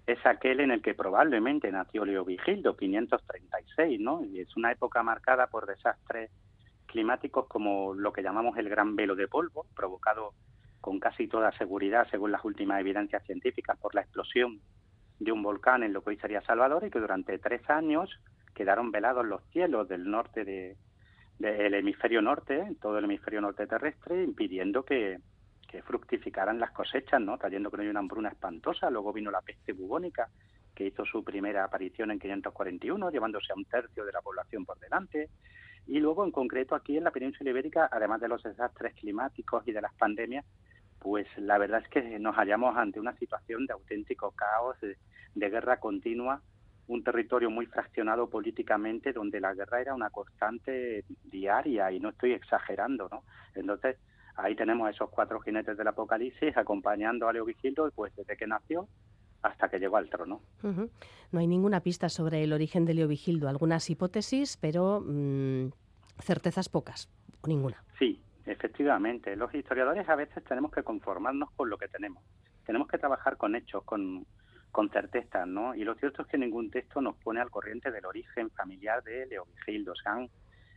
[0.06, 4.24] es aquel en el que probablemente nació Leovigildo, 536, ¿no?
[4.24, 6.30] Y es una época marcada por desastres
[6.86, 10.34] climáticos como lo que llamamos el gran velo de polvo, provocado
[10.80, 14.60] con casi toda seguridad, según las últimas evidencias científicas, por la explosión
[15.20, 18.10] de un volcán en lo que hoy sería Salvador y que durante tres años
[18.54, 20.76] quedaron velados los cielos del norte de,
[21.38, 25.20] del hemisferio norte, todo el hemisferio norte terrestre, impidiendo que,
[25.86, 27.38] fructificaran las cosechas, ¿no?
[27.38, 28.90] trayendo con ello una hambruna espantosa.
[28.90, 30.28] Luego vino la peste bubónica,
[30.74, 34.78] que hizo su primera aparición en 541, llevándose a un tercio de la población por
[34.78, 35.30] delante.
[35.86, 39.72] Y luego, en concreto, aquí en la península ibérica, además de los desastres climáticos y
[39.72, 40.44] de las pandemias,
[40.98, 45.80] pues la verdad es que nos hallamos ante una situación de auténtico caos, de guerra
[45.80, 46.42] continua,
[46.88, 52.32] un territorio muy fraccionado políticamente donde la guerra era una constante diaria y no estoy
[52.32, 53.22] exagerando, ¿no?
[53.54, 53.96] Entonces,
[54.36, 58.88] ahí tenemos a esos cuatro jinetes del apocalipsis acompañando a Leovigildo pues desde que nació
[59.42, 60.40] hasta que llegó al trono.
[60.62, 65.70] No hay ninguna pista sobre el origen de Leovigildo, algunas hipótesis, pero mm,
[66.20, 67.08] certezas pocas,
[67.40, 67.82] o ninguna.
[67.98, 69.34] Sí, efectivamente.
[69.34, 72.22] Los historiadores a veces tenemos que conformarnos con lo que tenemos.
[72.64, 74.24] Tenemos que trabajar con hechos, con,
[74.72, 75.74] con certeza, ¿no?
[75.74, 79.26] Y lo cierto es que ningún texto nos pone al corriente del origen familiar de
[79.26, 79.94] Leovigildo.
[79.94, 80.30] Se han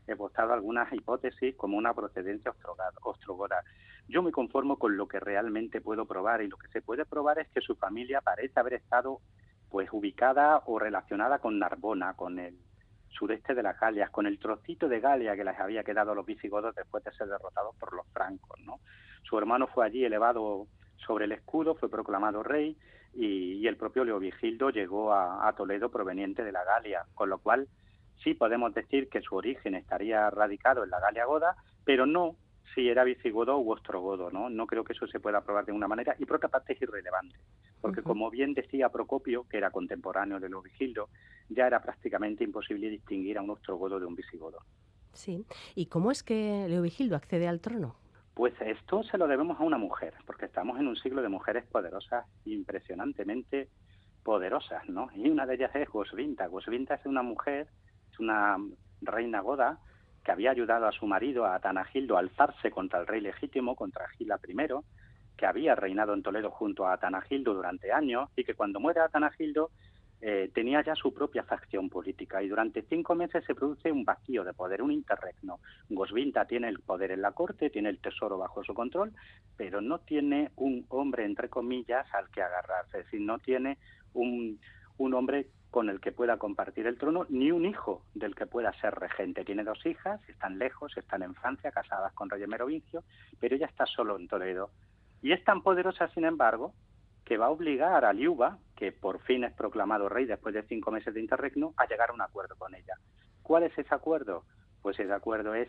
[0.05, 2.53] evocado algunas hipótesis como una procedencia
[3.01, 3.63] ostrogoda.
[4.07, 7.39] Yo me conformo con lo que realmente puedo probar y lo que se puede probar
[7.39, 9.21] es que su familia parece haber estado
[9.69, 12.55] pues ubicada o relacionada con Narbona, con el
[13.09, 16.25] sureste de las Galias, con el trocito de Galia que les había quedado a los
[16.25, 18.59] visigodos después de ser derrotados por los francos.
[18.59, 18.81] ¿no?
[19.23, 22.77] Su hermano fue allí elevado sobre el escudo, fue proclamado rey
[23.15, 27.67] y, el propio Leovigildo llegó a, Toledo proveniente de la Galia, con lo cual
[28.23, 32.35] sí podemos decir que su origen estaría radicado en la Galia Goda, pero no
[32.73, 34.49] si era visigodo u ostrogodo, ¿no?
[34.49, 36.81] No creo que eso se pueda probar de una manera y por otra parte es
[36.81, 37.37] irrelevante,
[37.81, 41.09] porque como bien decía Procopio, que era contemporáneo de Leovigildo,
[41.49, 44.59] ya era prácticamente imposible distinguir a un ostrogodo de un visigodo.
[45.13, 47.95] Sí, ¿y cómo es que Leovigildo accede al trono?
[48.35, 51.65] Pues esto se lo debemos a una mujer, porque estamos en un siglo de mujeres
[51.67, 53.69] poderosas, impresionantemente
[54.23, 55.07] poderosas, ¿no?
[55.15, 56.47] Y una de ellas es Gosvinta.
[56.47, 57.67] Gosvinta es una mujer,
[58.11, 58.57] es una
[59.01, 59.79] reina goda
[60.21, 64.09] que había ayudado a su marido, a Atanagildo, a alzarse contra el rey legítimo, contra
[64.09, 64.55] Gila I,
[65.37, 69.69] que había reinado en Toledo junto a Atanagildo durante años y que cuando muere Atanagildo
[70.21, 74.43] eh, tenía ya su propia facción política y durante cinco meses se produce un vacío
[74.43, 75.59] de poder, un interregno.
[75.89, 79.13] Gosvinta tiene el poder en la corte, tiene el tesoro bajo su control,
[79.57, 83.77] pero no tiene un hombre, entre comillas, al que agarrarse, es decir, no tiene
[84.13, 84.59] un,
[84.97, 88.71] un hombre con el que pueda compartir el trono, ni un hijo del que pueda
[88.79, 89.43] ser regente.
[89.43, 93.03] Tiene dos hijas, están lejos, están en Francia, casadas con rey Merovingio,
[93.41, 94.69] pero ella está solo en Toledo.
[95.21, 96.73] Y es tan poderosa, sin embargo,
[97.25, 100.91] que va a obligar a Liuba, que por fin es proclamado rey después de cinco
[100.91, 102.93] meses de interregno, a llegar a un acuerdo con ella.
[103.41, 104.43] ¿Cuál es ese acuerdo?
[104.81, 105.67] Pues ese acuerdo es,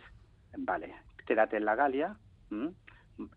[0.56, 0.94] vale,
[1.26, 2.16] quédate en la Galia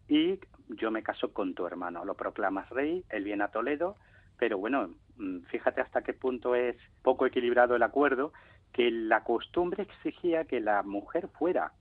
[0.08, 2.04] y yo me caso con tu hermano.
[2.04, 3.96] Lo proclamas rey, él viene a Toledo,
[4.38, 8.34] pero bueno, mm, fíjate hasta qué punto es poco equilibrado el acuerdo,
[8.74, 11.72] que la costumbre exigía que la mujer fuera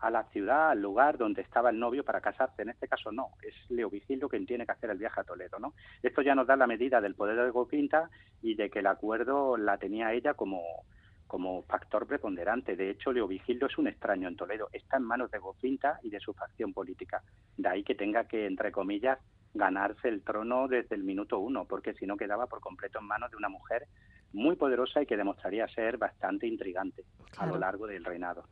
[0.00, 2.62] a la ciudad, al lugar donde estaba el novio para casarse.
[2.62, 5.74] En este caso no, es Leovigildo quien tiene que hacer el viaje a Toledo, ¿no?
[6.02, 8.10] Esto ya nos da la medida del poder de Gopinta
[8.42, 10.62] y de que el acuerdo la tenía ella como,
[11.26, 12.76] como factor preponderante.
[12.76, 16.20] De hecho, Leovigildo es un extraño en Toledo, está en manos de Gopinta y de
[16.20, 17.22] su facción política.
[17.56, 19.18] De ahí que tenga que, entre comillas,
[19.54, 23.30] ganarse el trono desde el minuto uno, porque si no quedaba por completo en manos
[23.30, 23.86] de una mujer
[24.32, 27.04] muy poderosa y que demostraría ser bastante intrigante
[27.38, 28.44] a lo largo del reinado.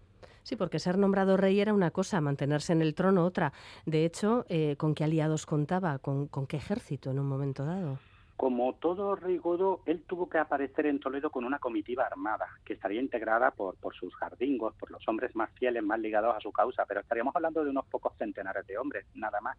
[0.44, 3.54] Sí, porque ser nombrado rey era una cosa, mantenerse en el trono otra.
[3.86, 5.98] De hecho, eh, ¿con qué aliados contaba?
[5.98, 7.98] ¿Con, qué ejército en un momento dado?
[8.36, 12.74] Como todo rey godo, él tuvo que aparecer en Toledo con una comitiva armada, que
[12.74, 16.84] estaría integrada por, sus jardingos, por los hombres más fieles, más ligados a su causa,
[16.86, 19.56] pero estaríamos hablando de unos pocos centenares de hombres, nada más.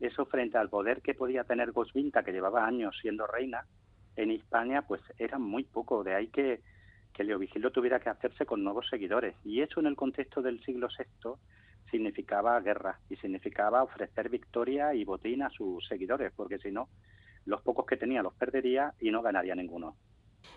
[0.00, 3.66] Eso frente al poder que podía tener Gosvinta, que llevaba años siendo reina
[4.16, 6.02] en Hispania, pues era muy poco.
[6.02, 6.62] De ahí que
[7.12, 9.34] que Leovigildo tuviera que hacerse con nuevos seguidores.
[9.44, 11.34] Y eso en el contexto del siglo VI
[11.90, 16.88] significaba guerra y significaba ofrecer victoria y botín a sus seguidores, porque si no,
[17.44, 19.94] los pocos que tenía los perdería y no ganaría ninguno.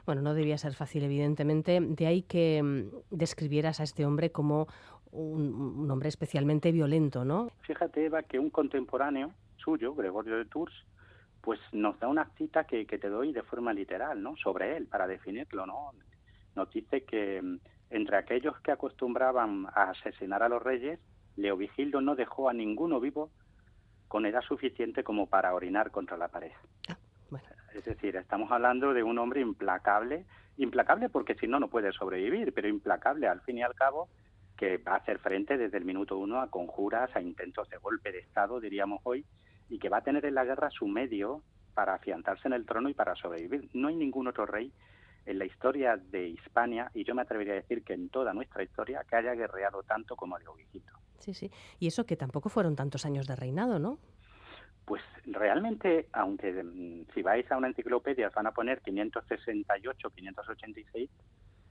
[0.06, 1.80] Bueno, no debía ser fácil, evidentemente.
[1.80, 4.68] De ahí que mm, describieras a este hombre como
[5.12, 7.52] un, hombre especialmente violento, ¿no?
[7.62, 10.74] Fíjate, Eva, que un contemporáneo suyo, Gregorio de Tours,
[11.42, 14.36] pues nos da una cita que, que te doy de forma literal, ¿no?
[14.38, 15.92] Sobre él, para definirlo, ¿no?
[16.56, 17.60] Nos dice que mm,
[17.92, 21.00] entre aquellos que acostumbraban a asesinar a los reyes,
[21.36, 23.30] Leovigildo no dejó a ninguno vivo
[24.08, 26.52] con edad suficiente como para orinar contra la pared.
[26.88, 26.98] Ah,
[27.74, 30.26] es decir, estamos hablando de un hombre implacable,
[30.58, 34.08] implacable porque si no, no puede sobrevivir, pero implacable al fin y al cabo,
[34.58, 38.12] que va a hacer frente desde el minuto uno a conjuras, a intentos de golpe
[38.12, 39.26] de Estado, diríamos hoy,
[39.70, 41.42] y que va a tener en la guerra su medio
[41.74, 43.70] para afianzarse en el trono y para sobrevivir.
[43.74, 44.72] No hay ningún otro rey
[45.26, 48.64] en la historia de Hispania, y yo me atrevería a decir que en toda nuestra
[48.64, 50.94] historia, que haya guerreado tanto como Leovigildo.
[51.20, 51.52] Sí, sí.
[51.80, 54.00] Y eso que tampoco fueron tantos años de reinado, ¿no?
[54.86, 61.10] Pues realmente, aunque mm, si vais a una enciclopedia os van a poner 568, 586,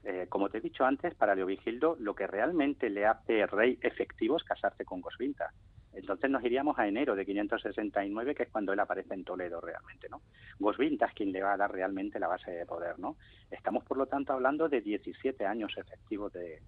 [0.03, 4.37] eh, como te he dicho antes, para Leovigildo lo que realmente le hace rey efectivo
[4.37, 5.51] es casarse con Gosvinta.
[5.95, 10.09] Entonces nos iríamos a enero de 569, que es cuando él aparece en Toledo realmente,
[10.09, 10.21] ¿no?
[10.59, 13.15] Gosvinta es quien le va a dar realmente la base de poder, ¿no?
[13.49, 16.61] Estamos, por lo tanto, hablando de 17 años efectivos de,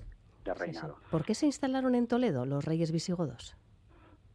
[0.45, 0.97] reinado.
[1.11, 3.57] ¿Por qué se instalaron en Toledo los reyes visigodos?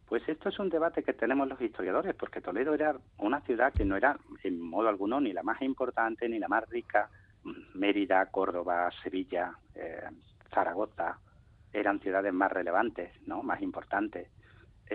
[0.07, 3.87] Pues esto es un debate que tenemos los historiadores, porque Toledo era una ciudad que
[3.87, 7.09] no era en modo alguno ni la más importante ni la más rica.
[7.72, 10.02] Mérida, Córdoba, Sevilla, eh,
[10.52, 11.18] Zaragoza
[11.72, 13.42] eran ciudades más relevantes, ¿no?
[13.42, 14.28] más importantes.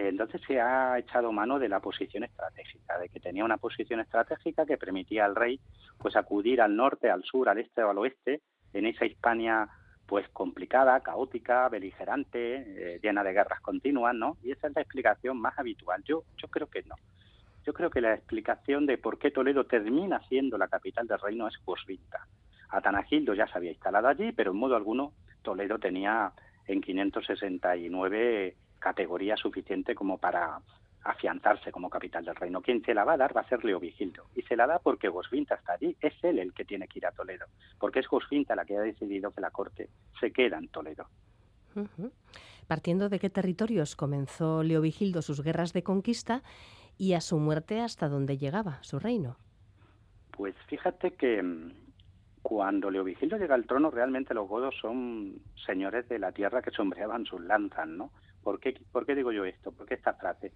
[0.06, 4.66] Entonces se ha echado mano de la posición estratégica, de que tenía una posición estratégica
[4.66, 5.60] que permitía al rey
[5.98, 8.42] pues acudir al norte, al sur, al este o al oeste,
[8.74, 9.68] en esa Hispania
[10.06, 14.38] pues complicada, caótica, beligerante, eh, llena de guerras continuas, ¿no?
[14.42, 16.02] Y esa es la explicación más habitual.
[16.06, 16.96] Yo, yo creo que no.
[17.66, 21.48] Yo creo que la explicación de por qué Toledo termina siendo la capital del reino
[21.48, 22.26] es Gosvinta.
[22.70, 26.32] Atanagildo ya se había instalado allí, pero en modo alguno Toledo tenía
[26.68, 28.56] en 569
[28.88, 30.62] categoría suficiente como para
[31.04, 32.62] afianzarse como capital del reino.
[32.62, 34.28] Quien se la va a dar va a ser Leovigildo.
[34.34, 35.96] Y se la da porque Gosfinta está allí.
[36.00, 37.48] Es él el que tiene que ir a Toledo.
[37.80, 41.08] Porque es Gosfinta la que ha decidido que la corte se queda en Toledo.
[42.68, 46.44] Partiendo de qué territorios comenzó Leovigildo sus guerras de conquista
[46.98, 49.38] y a su muerte hasta dónde llegaba su reino.
[50.32, 51.72] Pues fíjate que mm,
[52.42, 57.26] cuando Leovigildo llega al trono, realmente los godos son señores de la tierra que sombreaban
[57.26, 58.12] sus lanzas, ¿no?
[58.48, 59.74] ¿Por qué, ¿Por qué digo yo esto?
[59.74, 60.54] ¿Por qué esta frase?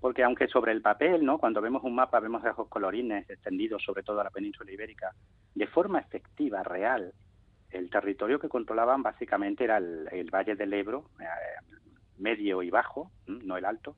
[0.00, 1.38] Porque aunque sobre el papel, ¿no?
[1.38, 5.10] Cuando vemos un mapa vemos esos colorines extendidos sobre toda la península ibérica,
[5.52, 7.12] de forma efectiva, real,
[7.70, 11.24] el territorio que controlaban básicamente era el, Valle del Ebro, eh,
[12.18, 13.96] medio y bajo, no el alto,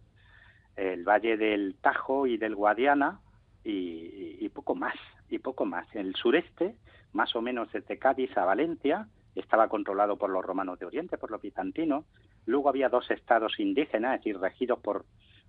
[0.74, 3.20] el Valle del Tajo y del Guadiana
[3.62, 4.94] y, poco más,
[5.28, 5.86] y poco más.
[5.94, 6.76] El sureste,
[7.12, 11.30] más o menos desde Cádiz a Valencia, estaba controlado por los romanos de Oriente, por
[11.30, 12.06] los bizantinos.
[12.46, 15.04] Luego había dos estados indígenas, es decir, regidos por,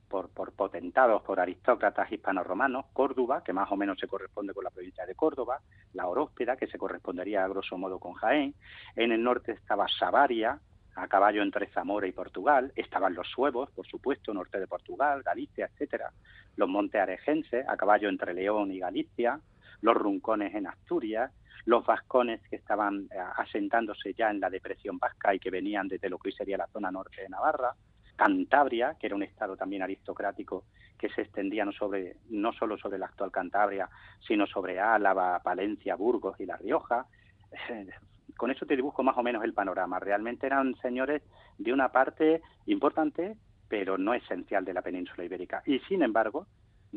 [0.07, 4.69] por, por potentados, por aristócratas hispano-romanos, Córdoba, que más o menos se corresponde con la
[4.69, 5.59] provincia de Córdoba,
[5.93, 8.53] la Oróspeda, que se correspondería a grosso modo con Jaén.
[8.95, 10.59] En el norte estaba Savaria,
[10.95, 15.65] a caballo entre Zamora y Portugal, estaban los suevos, por supuesto, norte de Portugal, Galicia,
[15.65, 16.11] etcétera,
[16.55, 19.39] los montes arejenses, a caballo entre León y Galicia,
[19.85, 21.31] los runcones en Asturias,
[21.65, 26.09] los vascones que estaban eh, asentándose ya en la depresión vasca y que venían desde
[26.09, 27.75] lo que hoy sería la zona norte de Navarra,
[28.15, 30.63] Cantabria, que era un estado también aristocrático
[30.97, 33.87] que se extendía no, sobre, no solo sobre la actual Cantabria,
[34.25, 37.05] sino sobre Álava, Palencia, Burgos y La Rioja,
[38.37, 39.99] con eso te dibujo más o menos el panorama.
[39.99, 41.21] Realmente eran señores
[41.59, 45.61] de una parte importante, pero no esencial de la península ibérica.
[45.67, 46.47] Y sin embargo,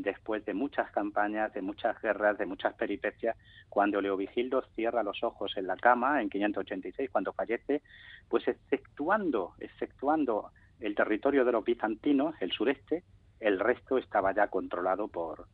[0.03, 3.37] después de muchas campañas, de muchas guerras, de muchas peripecias,
[3.69, 7.83] cuando Leovigildo cierra los ojos en la cama en 586, cuando fallece,
[8.29, 13.03] pues exceptuando, exceptuando el territorio de los bizantinos, el sureste,
[13.41, 15.47] el resto estaba ya controlado por,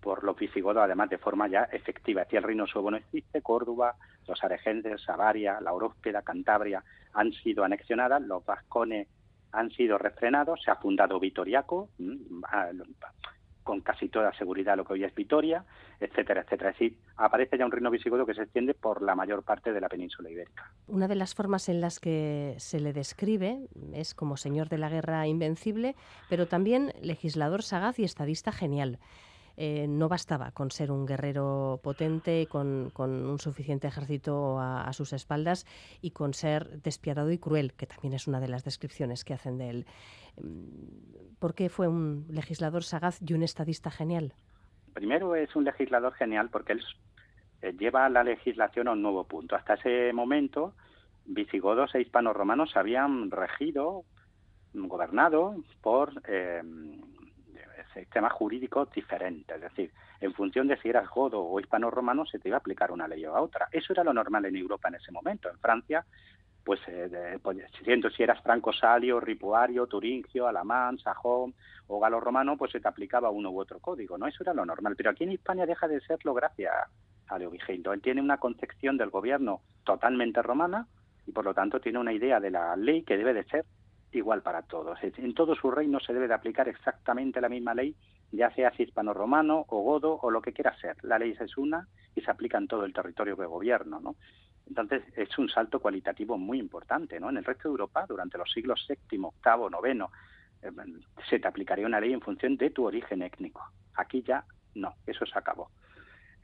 [0.00, 2.22] por los visigodos, además de forma ya efectiva.
[2.22, 3.96] Aquí el reino suevo no existe, Córdoba,
[4.26, 6.82] los aregenses, Savaria, la Oróspeda, Cantabria
[7.12, 9.08] han sido anexionadas, los vascones
[9.52, 11.90] han sido refrenados, se ha fundado Vitoriaco,
[13.70, 15.64] con casi toda seguridad lo que hoy es Vitoria,
[16.00, 16.70] etcétera, etcétera.
[16.70, 19.80] Es decir, aparece ya un reino visigodo que se extiende por la mayor parte de
[19.80, 20.72] la península ibérica.
[20.88, 24.88] Una de las formas en las que se le describe es como señor de la
[24.88, 25.94] guerra invencible,
[26.28, 28.98] pero también legislador sagaz y estadista genial.
[29.62, 35.66] Eh, no bastaba con ser un guerrero potente, con, un suficiente ejército a, sus espaldas
[36.00, 39.58] y con ser despiadado y cruel, que también es una de las descripciones que hacen
[39.58, 39.86] de él.
[40.42, 44.32] Mm, ¿Por qué fue un legislador sagaz y un estadista genial?
[44.94, 46.82] Primero es un legislador genial porque él
[47.60, 49.56] eh, lleva la legislación a un nuevo punto.
[49.56, 50.72] Hasta ese momento,
[51.26, 54.04] visigodos e hispanos romanos habían regido,
[54.72, 56.62] gobernado por eh,
[57.92, 59.56] sistemas jurídicos diferentes.
[59.56, 62.92] Es decir, en función de si eras godo o hispano-romano, se te iba a aplicar
[62.92, 63.68] una ley o a otra.
[63.72, 65.48] Eso era lo normal en Europa en ese momento.
[65.48, 66.04] En Francia,
[66.64, 71.54] pues, eh, pues siendo si eras franco-salio, ripuario, turingio, alamán, sajón
[71.86, 74.26] o galo-romano, pues se te aplicaba uno u otro código, ¿no?
[74.26, 74.94] Eso era lo normal.
[74.96, 76.72] Pero aquí en España deja de serlo gracias
[77.28, 77.92] a Leovigildo.
[77.92, 80.86] Él tiene una concepción del gobierno totalmente romana
[81.26, 83.64] y por lo tanto tiene una idea de la ley que debe de ser
[84.12, 84.98] igual para todos.
[85.02, 87.94] En todo su reino se debe de aplicar exactamente la misma ley,
[88.32, 90.96] ya sea hispano-romano o godo o lo que quiera ser.
[91.02, 94.16] La ley es una y se aplica en todo el territorio de gobierno, ¿no?
[94.66, 97.30] Entonces es un salto cualitativo muy importante, ¿no?
[97.30, 100.04] En el resto de Europa, durante los siglos VII, VIII, IX,
[101.28, 103.62] se te aplicaría una ley en función de tu origen étnico.
[103.94, 104.44] Aquí ya
[104.74, 105.70] no, eso se acabó.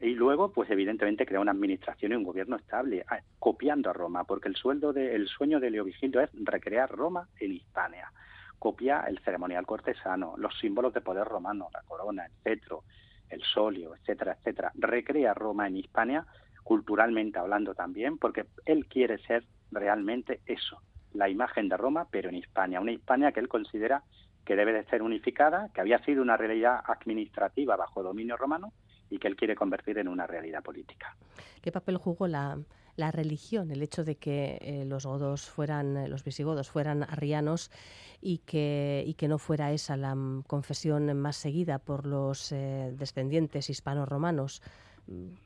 [0.06, 4.22] Y luego, pues evidentemente crea una administración y un gobierno estable, ah, copiando a Roma,
[4.22, 8.12] porque el, sueldo de, el sueño de Leovigildo es recrear Roma en Hispania.
[8.60, 12.84] Copia el ceremonial cortesano, los símbolos de poder romano, la corona, el cetro,
[13.30, 14.70] el solio, etcétera, etcétera.
[14.76, 16.24] Recrea Roma en Hispania,
[16.62, 19.42] culturalmente hablando también, porque él quiere ser
[19.72, 20.82] realmente eso,
[21.14, 24.04] la imagen de Roma, pero en Hispania, una Hispania que él considera
[24.44, 28.72] que debe de ser unificada, que había sido una realidad administrativa bajo dominio romano,
[29.10, 31.16] y que él quiere convertir en una realidad política.
[31.60, 32.58] ¿Qué papel jugó la,
[32.96, 37.70] religión, el hecho de que eh, los godos fueran, eh, los visigodos fueran arrianos
[38.20, 44.62] y que, no fuera esa la confesión más seguida por los eh, descendientes hispano-romanos?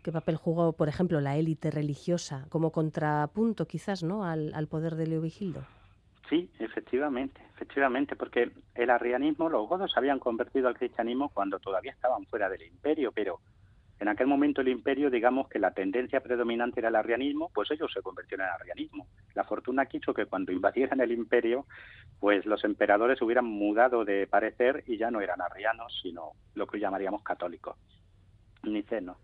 [0.03, 4.25] ¿Qué papel jugó, por ejemplo, la élite religiosa como contrapunto quizás ¿no?
[4.25, 5.67] al, al poder de Leovigildo?
[6.31, 12.24] Sí, efectivamente, efectivamente, porque el arrianismo, los godos habían convertido al cristianismo cuando todavía estaban
[12.26, 13.41] fuera del imperio, pero
[14.01, 17.93] En aquel momento el imperio, digamos que la tendencia predominante era el arrianismo, pues ellos
[17.93, 19.07] se convirtieron en arrianismo.
[19.35, 21.66] La fortuna quiso que cuando invadieran el imperio,
[22.18, 26.81] pues los emperadores hubieran mudado de parecer y ya no eran arrianos, sino lo que
[26.81, 27.76] llamaríamos católicos,
[28.62, 29.18] nicenos.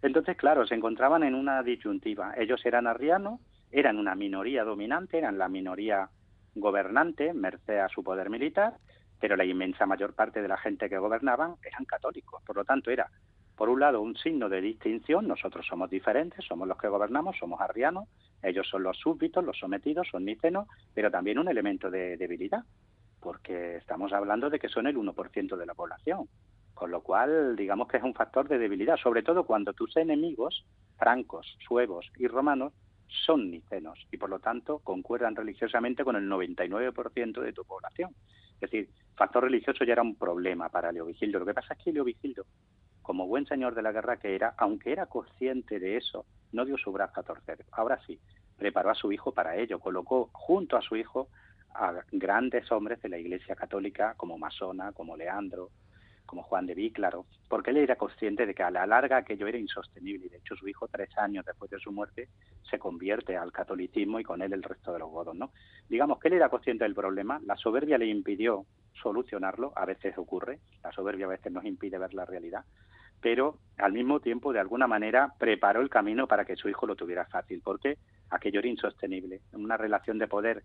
[0.00, 2.32] Entonces, claro, se encontraban en una disyuntiva.
[2.36, 3.40] Ellos eran arrianos,
[3.72, 6.08] eran una minoría dominante, eran la minoría
[6.54, 8.74] gobernante, merced a su poder militar,
[9.20, 12.42] pero la inmensa mayor parte de la gente que gobernaban eran católicos.
[12.44, 13.10] Por lo tanto, era,
[13.56, 17.60] por un lado, un signo de distinción, nosotros somos diferentes, somos los que gobernamos, somos
[17.60, 18.08] arrianos,
[18.42, 22.64] ellos son los súbditos, los sometidos, son nicenos, pero también un elemento de debilidad,
[23.20, 26.26] porque estamos hablando de que son el 1% de la población.
[26.72, 30.64] Con lo cual, digamos que es un factor de debilidad, sobre todo cuando tus enemigos,
[30.96, 32.72] francos, suevos y romanos,
[33.26, 38.14] son nicenos y por lo tanto concuerdan religiosamente con el 99% de tu población.
[38.54, 41.38] Es decir, factor religioso ya era un problema para Leovigildo.
[41.38, 42.44] Lo que pasa es que Leovigildo,
[43.02, 46.76] como buen señor de la guerra que era, aunque era consciente de eso, no dio
[46.76, 47.64] su brazo a torcer.
[47.72, 48.20] Ahora sí,
[48.56, 51.28] preparó a su hijo para ello, colocó junto a su hijo
[51.74, 55.70] a grandes hombres de la Iglesia Católica como Masona, como Leandro,
[56.30, 59.58] como Juan de Víclaro, porque él era consciente de que a la larga aquello era
[59.58, 62.28] insostenible y de hecho su hijo tres años después de su muerte
[62.70, 65.50] se convierte al catolicismo y con él el resto de los godos, ¿no?
[65.88, 68.64] Digamos que él era consciente del problema, la soberbia le impidió
[69.02, 72.64] solucionarlo, a veces ocurre, la soberbia a veces nos impide ver la realidad,
[73.20, 76.94] pero al mismo tiempo de alguna manera preparó el camino para que su hijo lo
[76.94, 77.98] tuviera fácil, porque
[78.30, 80.62] aquello era insostenible, una relación de poder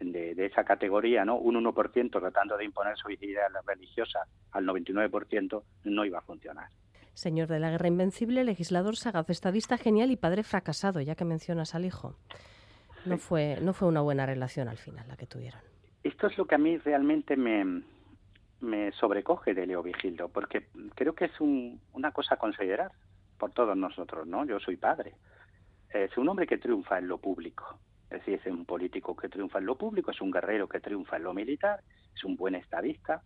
[0.00, 1.36] de, esa categoría, ¿no?
[1.36, 4.20] Un 1% tratando de imponer su identidad religiosa
[4.52, 6.68] al 99% no iba a funcionar.
[7.14, 11.74] Señor de la Guerra Invencible, legislador sagaz, estadista genial y padre fracasado, ya que mencionas
[11.74, 12.16] al hijo.
[13.06, 15.60] No, fue, no fue una buena relación al final la que tuvieron.
[16.02, 17.82] Esto es lo que a mí realmente me,
[18.60, 22.90] me sobrecoge de Leo Vigildo, porque creo que es una cosa a considerar
[23.38, 24.44] por todos nosotros, ¿no?
[24.44, 25.14] Yo soy padre.
[25.90, 27.78] Es un hombre que triunfa en lo público,
[28.14, 31.16] es decir, es un político que triunfa en lo público, es un guerrero que triunfa
[31.16, 31.80] en lo militar,
[32.14, 33.22] es un buen estadista,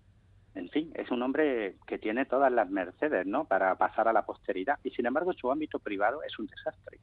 [0.54, 3.44] en fin, es un hombre que tiene todas las mercedes, ¿no?
[3.44, 6.98] Para pasar a la posteridad y sin embargo su ámbito privado es un desastre.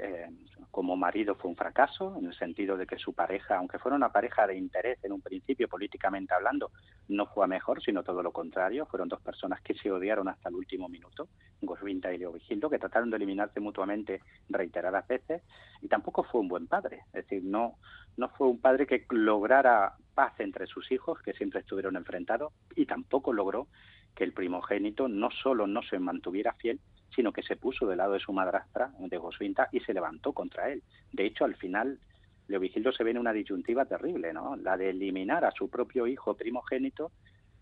[0.00, 0.30] Eh,
[0.70, 4.12] como marido fue un fracaso, en el sentido de que su pareja, aunque fuera una
[4.12, 6.70] pareja de interés en un principio políticamente hablando,
[7.08, 8.86] no fue a mejor, sino todo lo contrario.
[8.86, 11.28] Fueron dos personas que se odiaron hasta el último minuto,
[11.62, 15.42] Gosvinta y Leo Vigildo, que trataron de eliminarse mutuamente reiteradas veces,
[15.80, 17.00] y tampoco fue un buen padre.
[17.06, 17.78] Es decir, no,
[18.16, 22.86] no fue un padre que lograra paz entre sus hijos, que siempre estuvieron enfrentados, y
[22.86, 23.66] tampoco logró
[24.14, 26.78] que el primogénito no solo no se mantuviera fiel,
[27.14, 30.70] sino que se puso del lado de su madrastra, de Gosvinta, y se levantó contra
[30.70, 30.82] él.
[31.12, 31.98] De hecho, al final,
[32.46, 34.56] Leovigildo se ve en una disyuntiva terrible, ¿no?
[34.56, 37.12] La de eliminar a su propio hijo primogénito,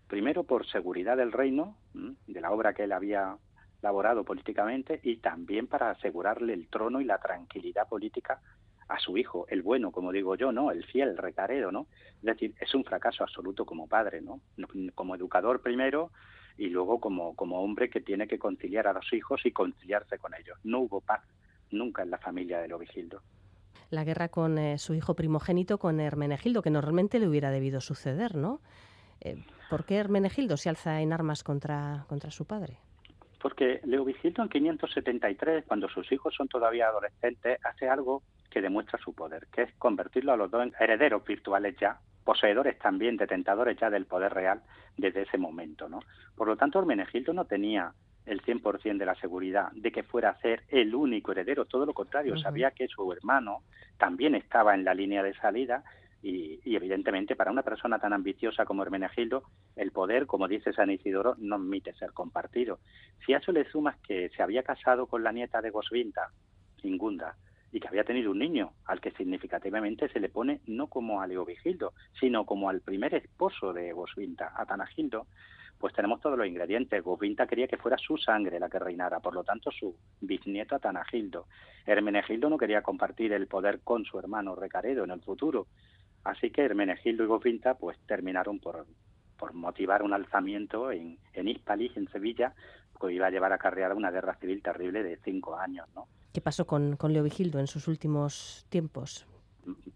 [0.07, 3.37] primero por seguridad del reino, de la obra que él había
[3.81, 8.39] laborado políticamente, y también para asegurarle el trono y la tranquilidad política
[8.87, 10.71] a su hijo, el bueno, como digo yo, ¿no?
[10.71, 11.87] El fiel, el recaredo, ¿no?
[12.17, 14.39] Es decir, es un fracaso absoluto como padre, ¿no?
[14.95, 16.11] Como educador primero,
[16.57, 20.33] y luego como, como hombre que tiene que conciliar a los hijos y conciliarse con
[20.33, 20.57] ellos.
[20.63, 21.21] No hubo paz
[21.71, 23.21] nunca en la familia de Lovigildo.
[23.89, 28.35] La guerra con eh, su hijo primogénito, con Hermenegildo, que normalmente le hubiera debido suceder,
[28.35, 28.61] ¿no?
[29.21, 32.77] Eh, ¿Por qué Hermenegildo se alza en armas contra, contra su padre?
[33.41, 39.13] Porque Leovigildo en 573, cuando sus hijos son todavía adolescentes, hace algo que demuestra su
[39.13, 43.89] poder, que es convertirlo a los dos en herederos virtuales ya poseedores también, detentadores ya
[43.89, 44.61] del poder real
[44.97, 45.87] desde ese momento.
[45.87, 45.99] ¿no?
[46.35, 47.93] Por lo tanto, Hermenegildo no tenía
[48.25, 51.93] el 100% de la seguridad de que fuera a ser el único heredero, todo lo
[51.93, 53.61] contrario, sabía que su hermano
[53.97, 55.85] también estaba en la línea de salida
[56.21, 59.43] y, evidentemente para una persona tan ambiciosa como Hermenegildo,
[59.77, 62.79] el poder, como dice San Isidoro, no admite ser compartido.
[63.25, 66.31] Si a eso le sumas que se había casado con la nieta de Gosvinta,
[66.83, 67.37] Ingunda,
[67.71, 71.27] y que había tenido un niño, al que significativamente se le pone no como a
[71.27, 75.27] Leovigildo, sino como al primer esposo de Gosvinta, a Tanagildo,
[75.79, 77.03] pues tenemos todos los ingredientes.
[77.03, 80.79] Gosvinta quería que fuera su sangre la que reinara, por lo tanto su bisnieto a
[80.79, 81.47] Tanagildo.
[81.85, 85.67] Hermenegildo no quería compartir el poder con su hermano Recaredo en el futuro,
[86.23, 88.85] así que Hermenegildo y Gosvinta pues terminaron por,
[89.37, 92.53] por motivar un alzamiento en, en en Sevilla,
[92.99, 96.07] que iba a llevar a carrear una guerra civil terrible de cinco años, ¿no?
[96.33, 99.25] ¿Qué pasó con, con Leovigildo en sus últimos tiempos?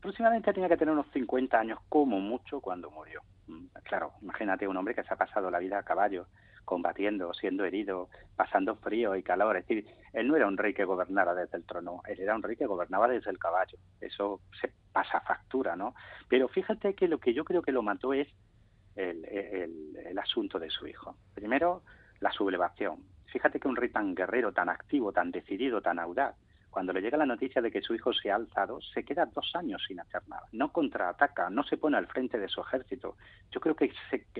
[0.02, 3.22] Próximamente tenía que tener unos 50 años, como mucho, cuando murió.
[3.48, 6.28] Mm, claro, imagínate un hombre que se ha pasado la vida a caballo,
[6.66, 9.58] combatiendo, siendo herido, pasando frío y calor.
[9.58, 12.44] Es decir, él no era un rey que gobernara desde el trono, él era un
[12.44, 13.78] rey que gobernaba desde el caballo.
[14.00, 15.96] Eso se pasa factura, ¿no?
[16.28, 18.28] Pero fíjate que lo que yo creo que lo mató es
[18.96, 21.16] el, el, el asunto de su hijo.
[21.34, 21.84] Primero,
[22.20, 23.04] la sublevación.
[23.32, 26.36] Fíjate que un rey tan guerrero, tan activo, tan decidido, tan audaz,
[26.72, 29.52] cuando le llega la noticia de que su hijo se ha alzado, se queda dos
[29.56, 30.48] años sin hacer nada.
[30.54, 33.18] No contraataca, no se pone al frente de su ejército.
[33.52, 33.92] Yo creo que,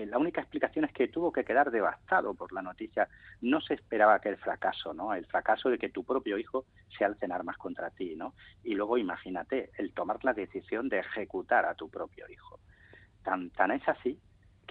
[0.06, 3.06] la única explicación es que tuvo que quedar devastado por la noticia.
[3.42, 5.12] No se esperaba que el fracaso, ¿no?
[5.12, 6.64] El fracaso de que tu propio hijo
[6.96, 8.34] se alce en armas contra ti, ¿no?
[8.64, 12.60] Y luego imagínate el tomar la decisión de ejecutar a tu propio hijo.
[13.22, 14.18] Tan, tan es así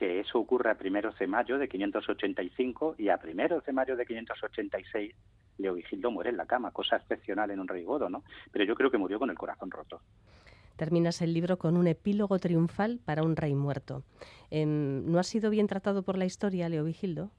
[0.01, 4.03] que eso ocurre a primeros de mayo de 585 y a primeros de mayo de
[4.07, 5.13] 586
[5.59, 8.23] Leovigildo muere en la cama, cosa excepcional en un rey godo, ¿no?
[8.51, 10.01] Pero yo creo que murió con el corazón roto.
[10.75, 14.01] Terminas el libro con un epílogo triunfal para un rey muerto.
[14.49, 17.29] Em, ¿No ha sido bien tratado por la historia, Leovigildo?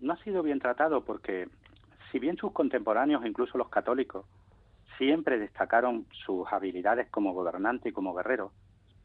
[0.00, 1.48] No ha sido bien tratado porque,
[2.10, 4.26] si bien sus contemporáneos, incluso los católicos,
[4.98, 8.50] siempre destacaron sus habilidades como gobernante y como guerrero,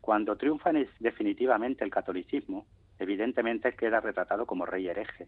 [0.02, 2.66] cuando triunfa definitivamente el catolicismo,
[3.00, 5.28] evidentemente queda retratado como rey hereje,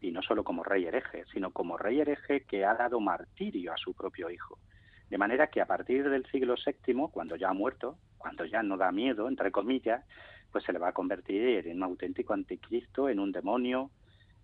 [0.00, 3.76] y no solo como rey hereje, sino como rey hereje que ha dado martirio a
[3.76, 4.58] su propio hijo.
[5.08, 8.76] De manera que a partir del siglo VII, cuando ya ha muerto, cuando ya no
[8.76, 10.04] da miedo, entre comillas,
[10.50, 13.90] pues se le va a convertir en un auténtico anticristo, en un demonio,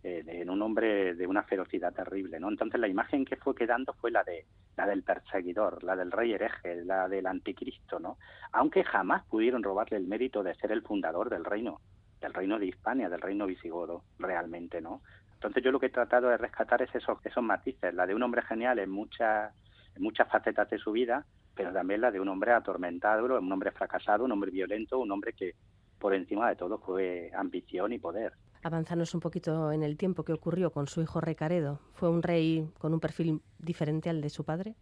[0.04, 2.48] en un hombre de una ferocidad terrible, ¿no?
[2.48, 4.46] Entonces la imagen que fue quedando fue la de
[4.76, 8.18] la del perseguidor, la del rey hereje, la del anticristo, ¿no?
[8.52, 11.80] Aunque jamás pudieron robarle el mérito de ser el fundador del reino,
[12.22, 15.02] del reino de Hispania, del reino visigodo, realmente, ¿no?
[15.34, 18.22] Entonces yo lo que he tratado de rescatar es esos, esos matices, la de un
[18.22, 19.52] hombre genial en muchas,
[19.96, 23.72] en muchas facetas de su vida, pero también la de un hombre atormentado, un hombre
[23.72, 25.54] fracasado, un hombre violento, un hombre que
[25.98, 28.32] por encima de todo fue ambición y poder.
[28.62, 31.80] Avanzanos un poquito en el tiempo que ocurrió con su hijo Recaredo.
[31.94, 34.76] ¿Fue un rey con un perfil diferente al de su padre?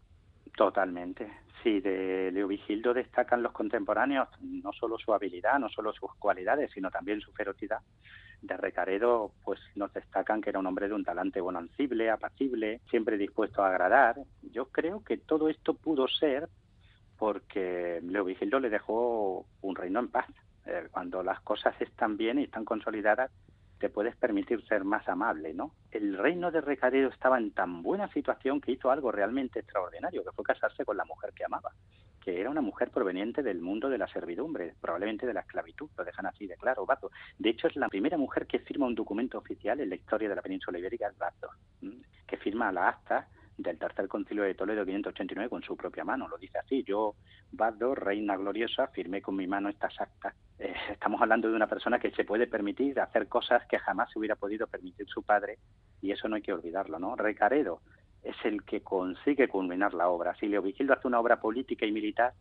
[0.57, 1.31] Totalmente.
[1.63, 6.91] Sí, de Leovigildo destacan los contemporáneos no solo su habilidad, no solo sus cualidades, sino
[6.91, 7.81] también su ferocidad
[8.41, 13.19] de Recaredo, pues nos destacan que era un hombre de un talante bonancible, apacible, siempre
[13.19, 14.17] dispuesto a agradar.
[14.43, 16.49] Yo creo que todo esto pudo ser
[17.19, 20.27] porque Leovigildo le dejó un reino en paz.
[20.65, 23.31] Eh, cuando las cosas están bien y están consolidadas,
[23.81, 25.75] te puedes permitir ser más amable, ¿no?
[25.91, 30.33] El reino de Recaredo estaba en tan buena situación que hizo algo realmente extraordinario, que
[30.33, 31.73] fue casarse con la mujer que amaba
[32.21, 36.05] que era una mujer proveniente del mundo de la servidumbre, probablemente de la esclavitud, lo
[36.05, 37.11] dejan así de claro, Bato.
[37.39, 40.35] De hecho, es la primera mujer que firma un documento oficial en la historia de
[40.35, 41.49] la península ibérica, es Bato,
[42.27, 43.27] que firma la acta
[43.63, 46.29] del tercer concilio de Toledo 589 con su propia mano.
[46.29, 47.15] Lo dice así, yo,
[47.53, 50.35] Bado, reina gloriosa, firmé con mi mano estas actas.
[50.59, 54.19] Eh, estamos hablando de una persona que se puede permitir hacer cosas que jamás se
[54.19, 55.59] hubiera podido permitir su padre
[56.01, 57.17] y eso no hay que olvidarlo, ¿no?
[57.17, 57.81] Recaredo,
[58.23, 60.35] es el que consigue culminar la obra.
[60.37, 62.33] Si Leovigildo hace una obra política y militar,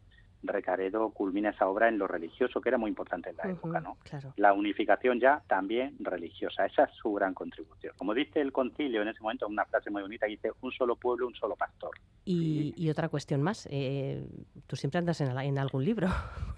[0.41, 3.97] Recaredo culmina esa obra en lo religioso, que era muy importante en la época, ¿no?
[4.37, 7.93] La unificación ya también religiosa, esa es su gran contribución.
[7.97, 11.27] Como dice el concilio en ese momento, una frase muy bonita, dice, un solo pueblo,
[11.27, 11.91] un solo pastor.
[12.25, 14.25] Y, otra cuestión más, eh,
[14.67, 16.07] tú siempre andas en, en algún libro.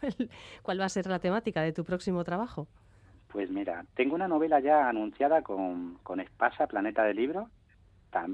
[0.62, 2.68] ¿Cuál va a ser la temática de tu próximo trabajo?
[3.32, 7.48] Pues mira, tengo una novela ya anunciada con, con Espasa, Planeta de Libros,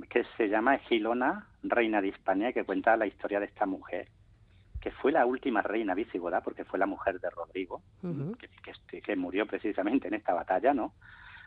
[0.10, 4.08] que se llama Gilona, reina de Hispania, que cuenta la historia de esta mujer,
[4.88, 9.46] que fue la última reina visigoda, porque fue la mujer de Rodrigo, que, que, murió
[9.46, 10.94] precisamente en esta batalla, ¿no?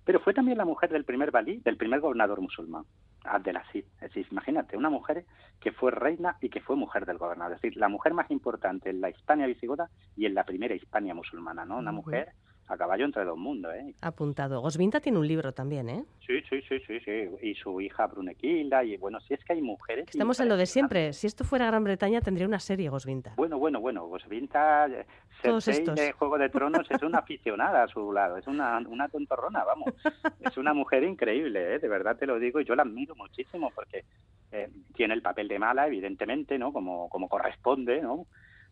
[0.04, 2.84] Pero fue también la mujer del primer valí, del primer gobernador musulmán,
[3.24, 3.86] Abdelaziz.
[3.94, 5.24] Es decir, imagínate, una mujer
[5.58, 7.54] que fue reina y que fue mujer del gobernador.
[7.54, 9.88] Es decir, la mujer más importante en la Hispania visigoda
[10.18, 11.78] y en la primera Hispania musulmana, ¿no?
[11.78, 12.32] Una mujer
[12.70, 13.94] a caballo entre dos mundos, ¿eh?
[14.00, 14.60] Apuntado.
[14.60, 16.04] Gosvinta tiene un libro también, ¿eh?
[16.24, 17.28] Sí, sí, sí, sí, sí.
[17.42, 20.06] Y su hija Brunequilda, y bueno, si es que hay mujeres...
[20.08, 21.12] Estamos en lo de siempre.
[21.12, 23.32] Si esto fuera Gran Bretaña, tendría una serie, Gosvinta.
[23.36, 24.06] Bueno, bueno, bueno.
[24.06, 25.04] Gosvinta, eh,
[25.42, 25.96] Todos estos.
[25.96, 28.36] de Juego de Tronos, es una aficionada a su lado.
[28.36, 29.92] Es una, una tontorrona, vamos.
[30.40, 31.78] es una mujer increíble, ¿eh?
[31.80, 32.60] De verdad te lo digo.
[32.60, 34.04] Y yo la admiro muchísimo porque
[34.52, 36.72] eh, tiene el papel de mala, evidentemente, ¿no?
[36.72, 38.26] Como, como corresponde, ¿no?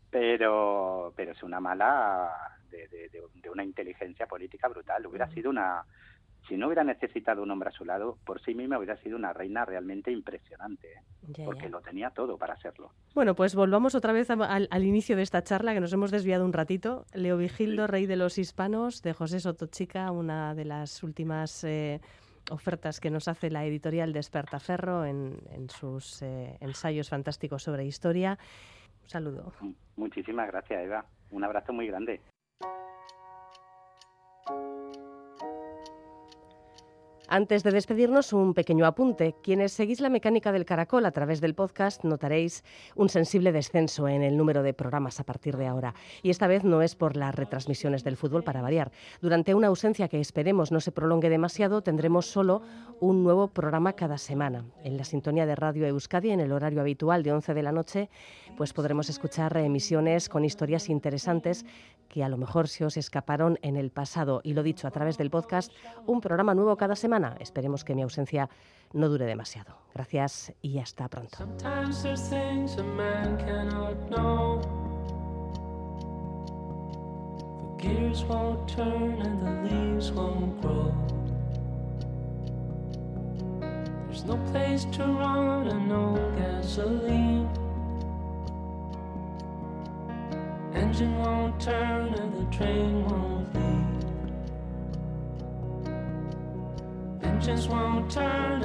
[0.08, 5.06] Pero, pero es una mala de, una inteligencia política brutal.
[5.06, 5.84] Hubiera sido una,
[6.48, 9.32] si no hubiera necesitado un hombre a su lado, por sí misma hubiera sido una
[9.32, 11.44] reina realmente impresionante, ¿eh?
[11.44, 12.90] porque lo tenía todo para serlo.
[13.14, 16.52] Bueno, pues volvamos otra vez al, inicio de esta charla, que nos hemos desviado un
[16.52, 17.04] ratito.
[17.12, 22.00] Leo Vigildo, rey de los hispanos, de José Sotochica, una de las últimas eh,
[22.50, 28.38] ofertas que nos hace la editorial Despertaferro en, en sus eh, ensayos fantásticos sobre historia.
[29.02, 29.52] Un saludo.
[29.96, 31.04] Muchísimas gracias, Eva.
[31.30, 32.20] Un abrazo muy grande.
[32.60, 32.98] Música
[37.30, 39.34] Antes de despedirnos, un pequeño apunte.
[39.42, 42.64] Quienes seguís la mecánica del caracol a través del podcast notaréis
[42.96, 45.94] un sensible descenso en el número de programas a partir de ahora.
[46.22, 48.92] Y esta vez no es por las retransmisiones del fútbol para variar.
[49.20, 52.62] Durante una ausencia que esperemos no se prolongue demasiado, tendremos solo
[52.98, 54.64] un nuevo programa cada semana.
[54.82, 58.08] En la sintonía de Radio Euskadi, en el horario habitual de 11 de la noche,
[58.56, 61.66] pues podremos escuchar emisiones con historias interesantes
[62.08, 64.40] que a lo mejor se os escaparon en el pasado.
[64.42, 65.70] Y lo dicho, a través del podcast,
[66.06, 67.17] un programa nuevo cada semana.
[67.40, 68.48] Esperemos que mi ausencia
[68.92, 69.76] no dure demasiado.
[69.94, 71.38] Gracias y hasta pronto.
[77.80, 80.64] Engine won't turn and the train won't
[87.04, 87.48] leave.
[90.74, 93.87] Engines won't turn and the train
[97.40, 98.57] just won't turn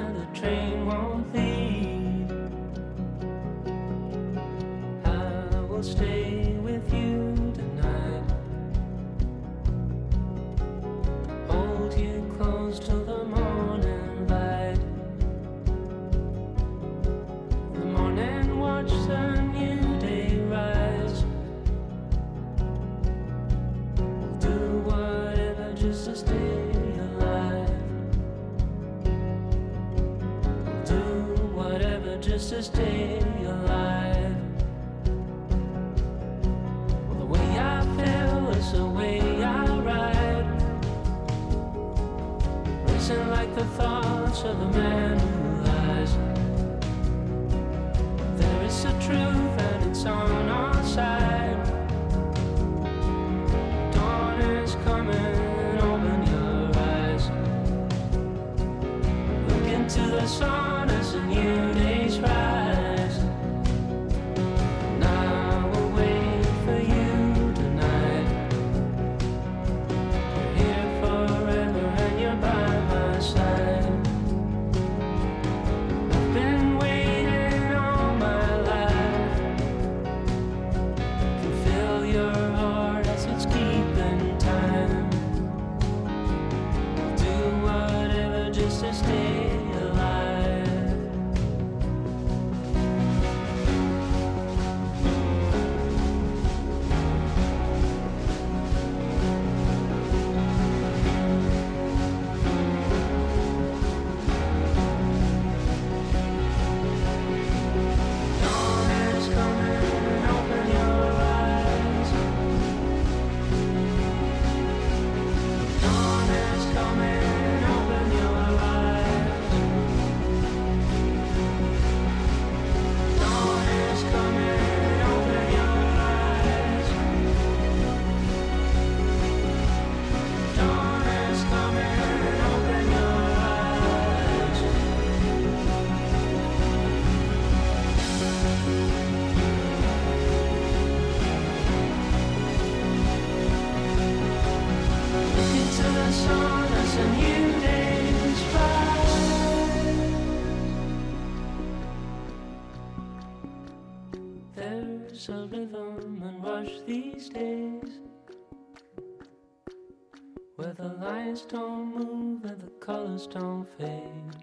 [161.24, 164.36] lines don't move and the colors don't fade.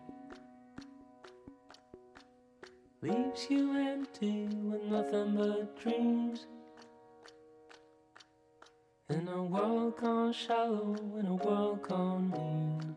[3.02, 6.48] Leaves you empty with nothing but dreams.
[9.10, 12.96] In a world gone shallow, in a world gone mean.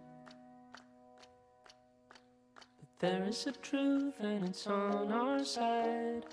[2.79, 6.25] But there is a truth and it's on our side.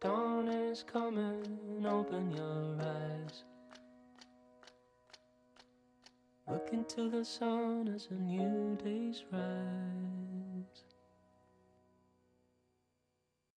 [0.00, 3.44] Dawn is coming, open your eyes.
[6.48, 10.85] Look into the sun as a new day's rise.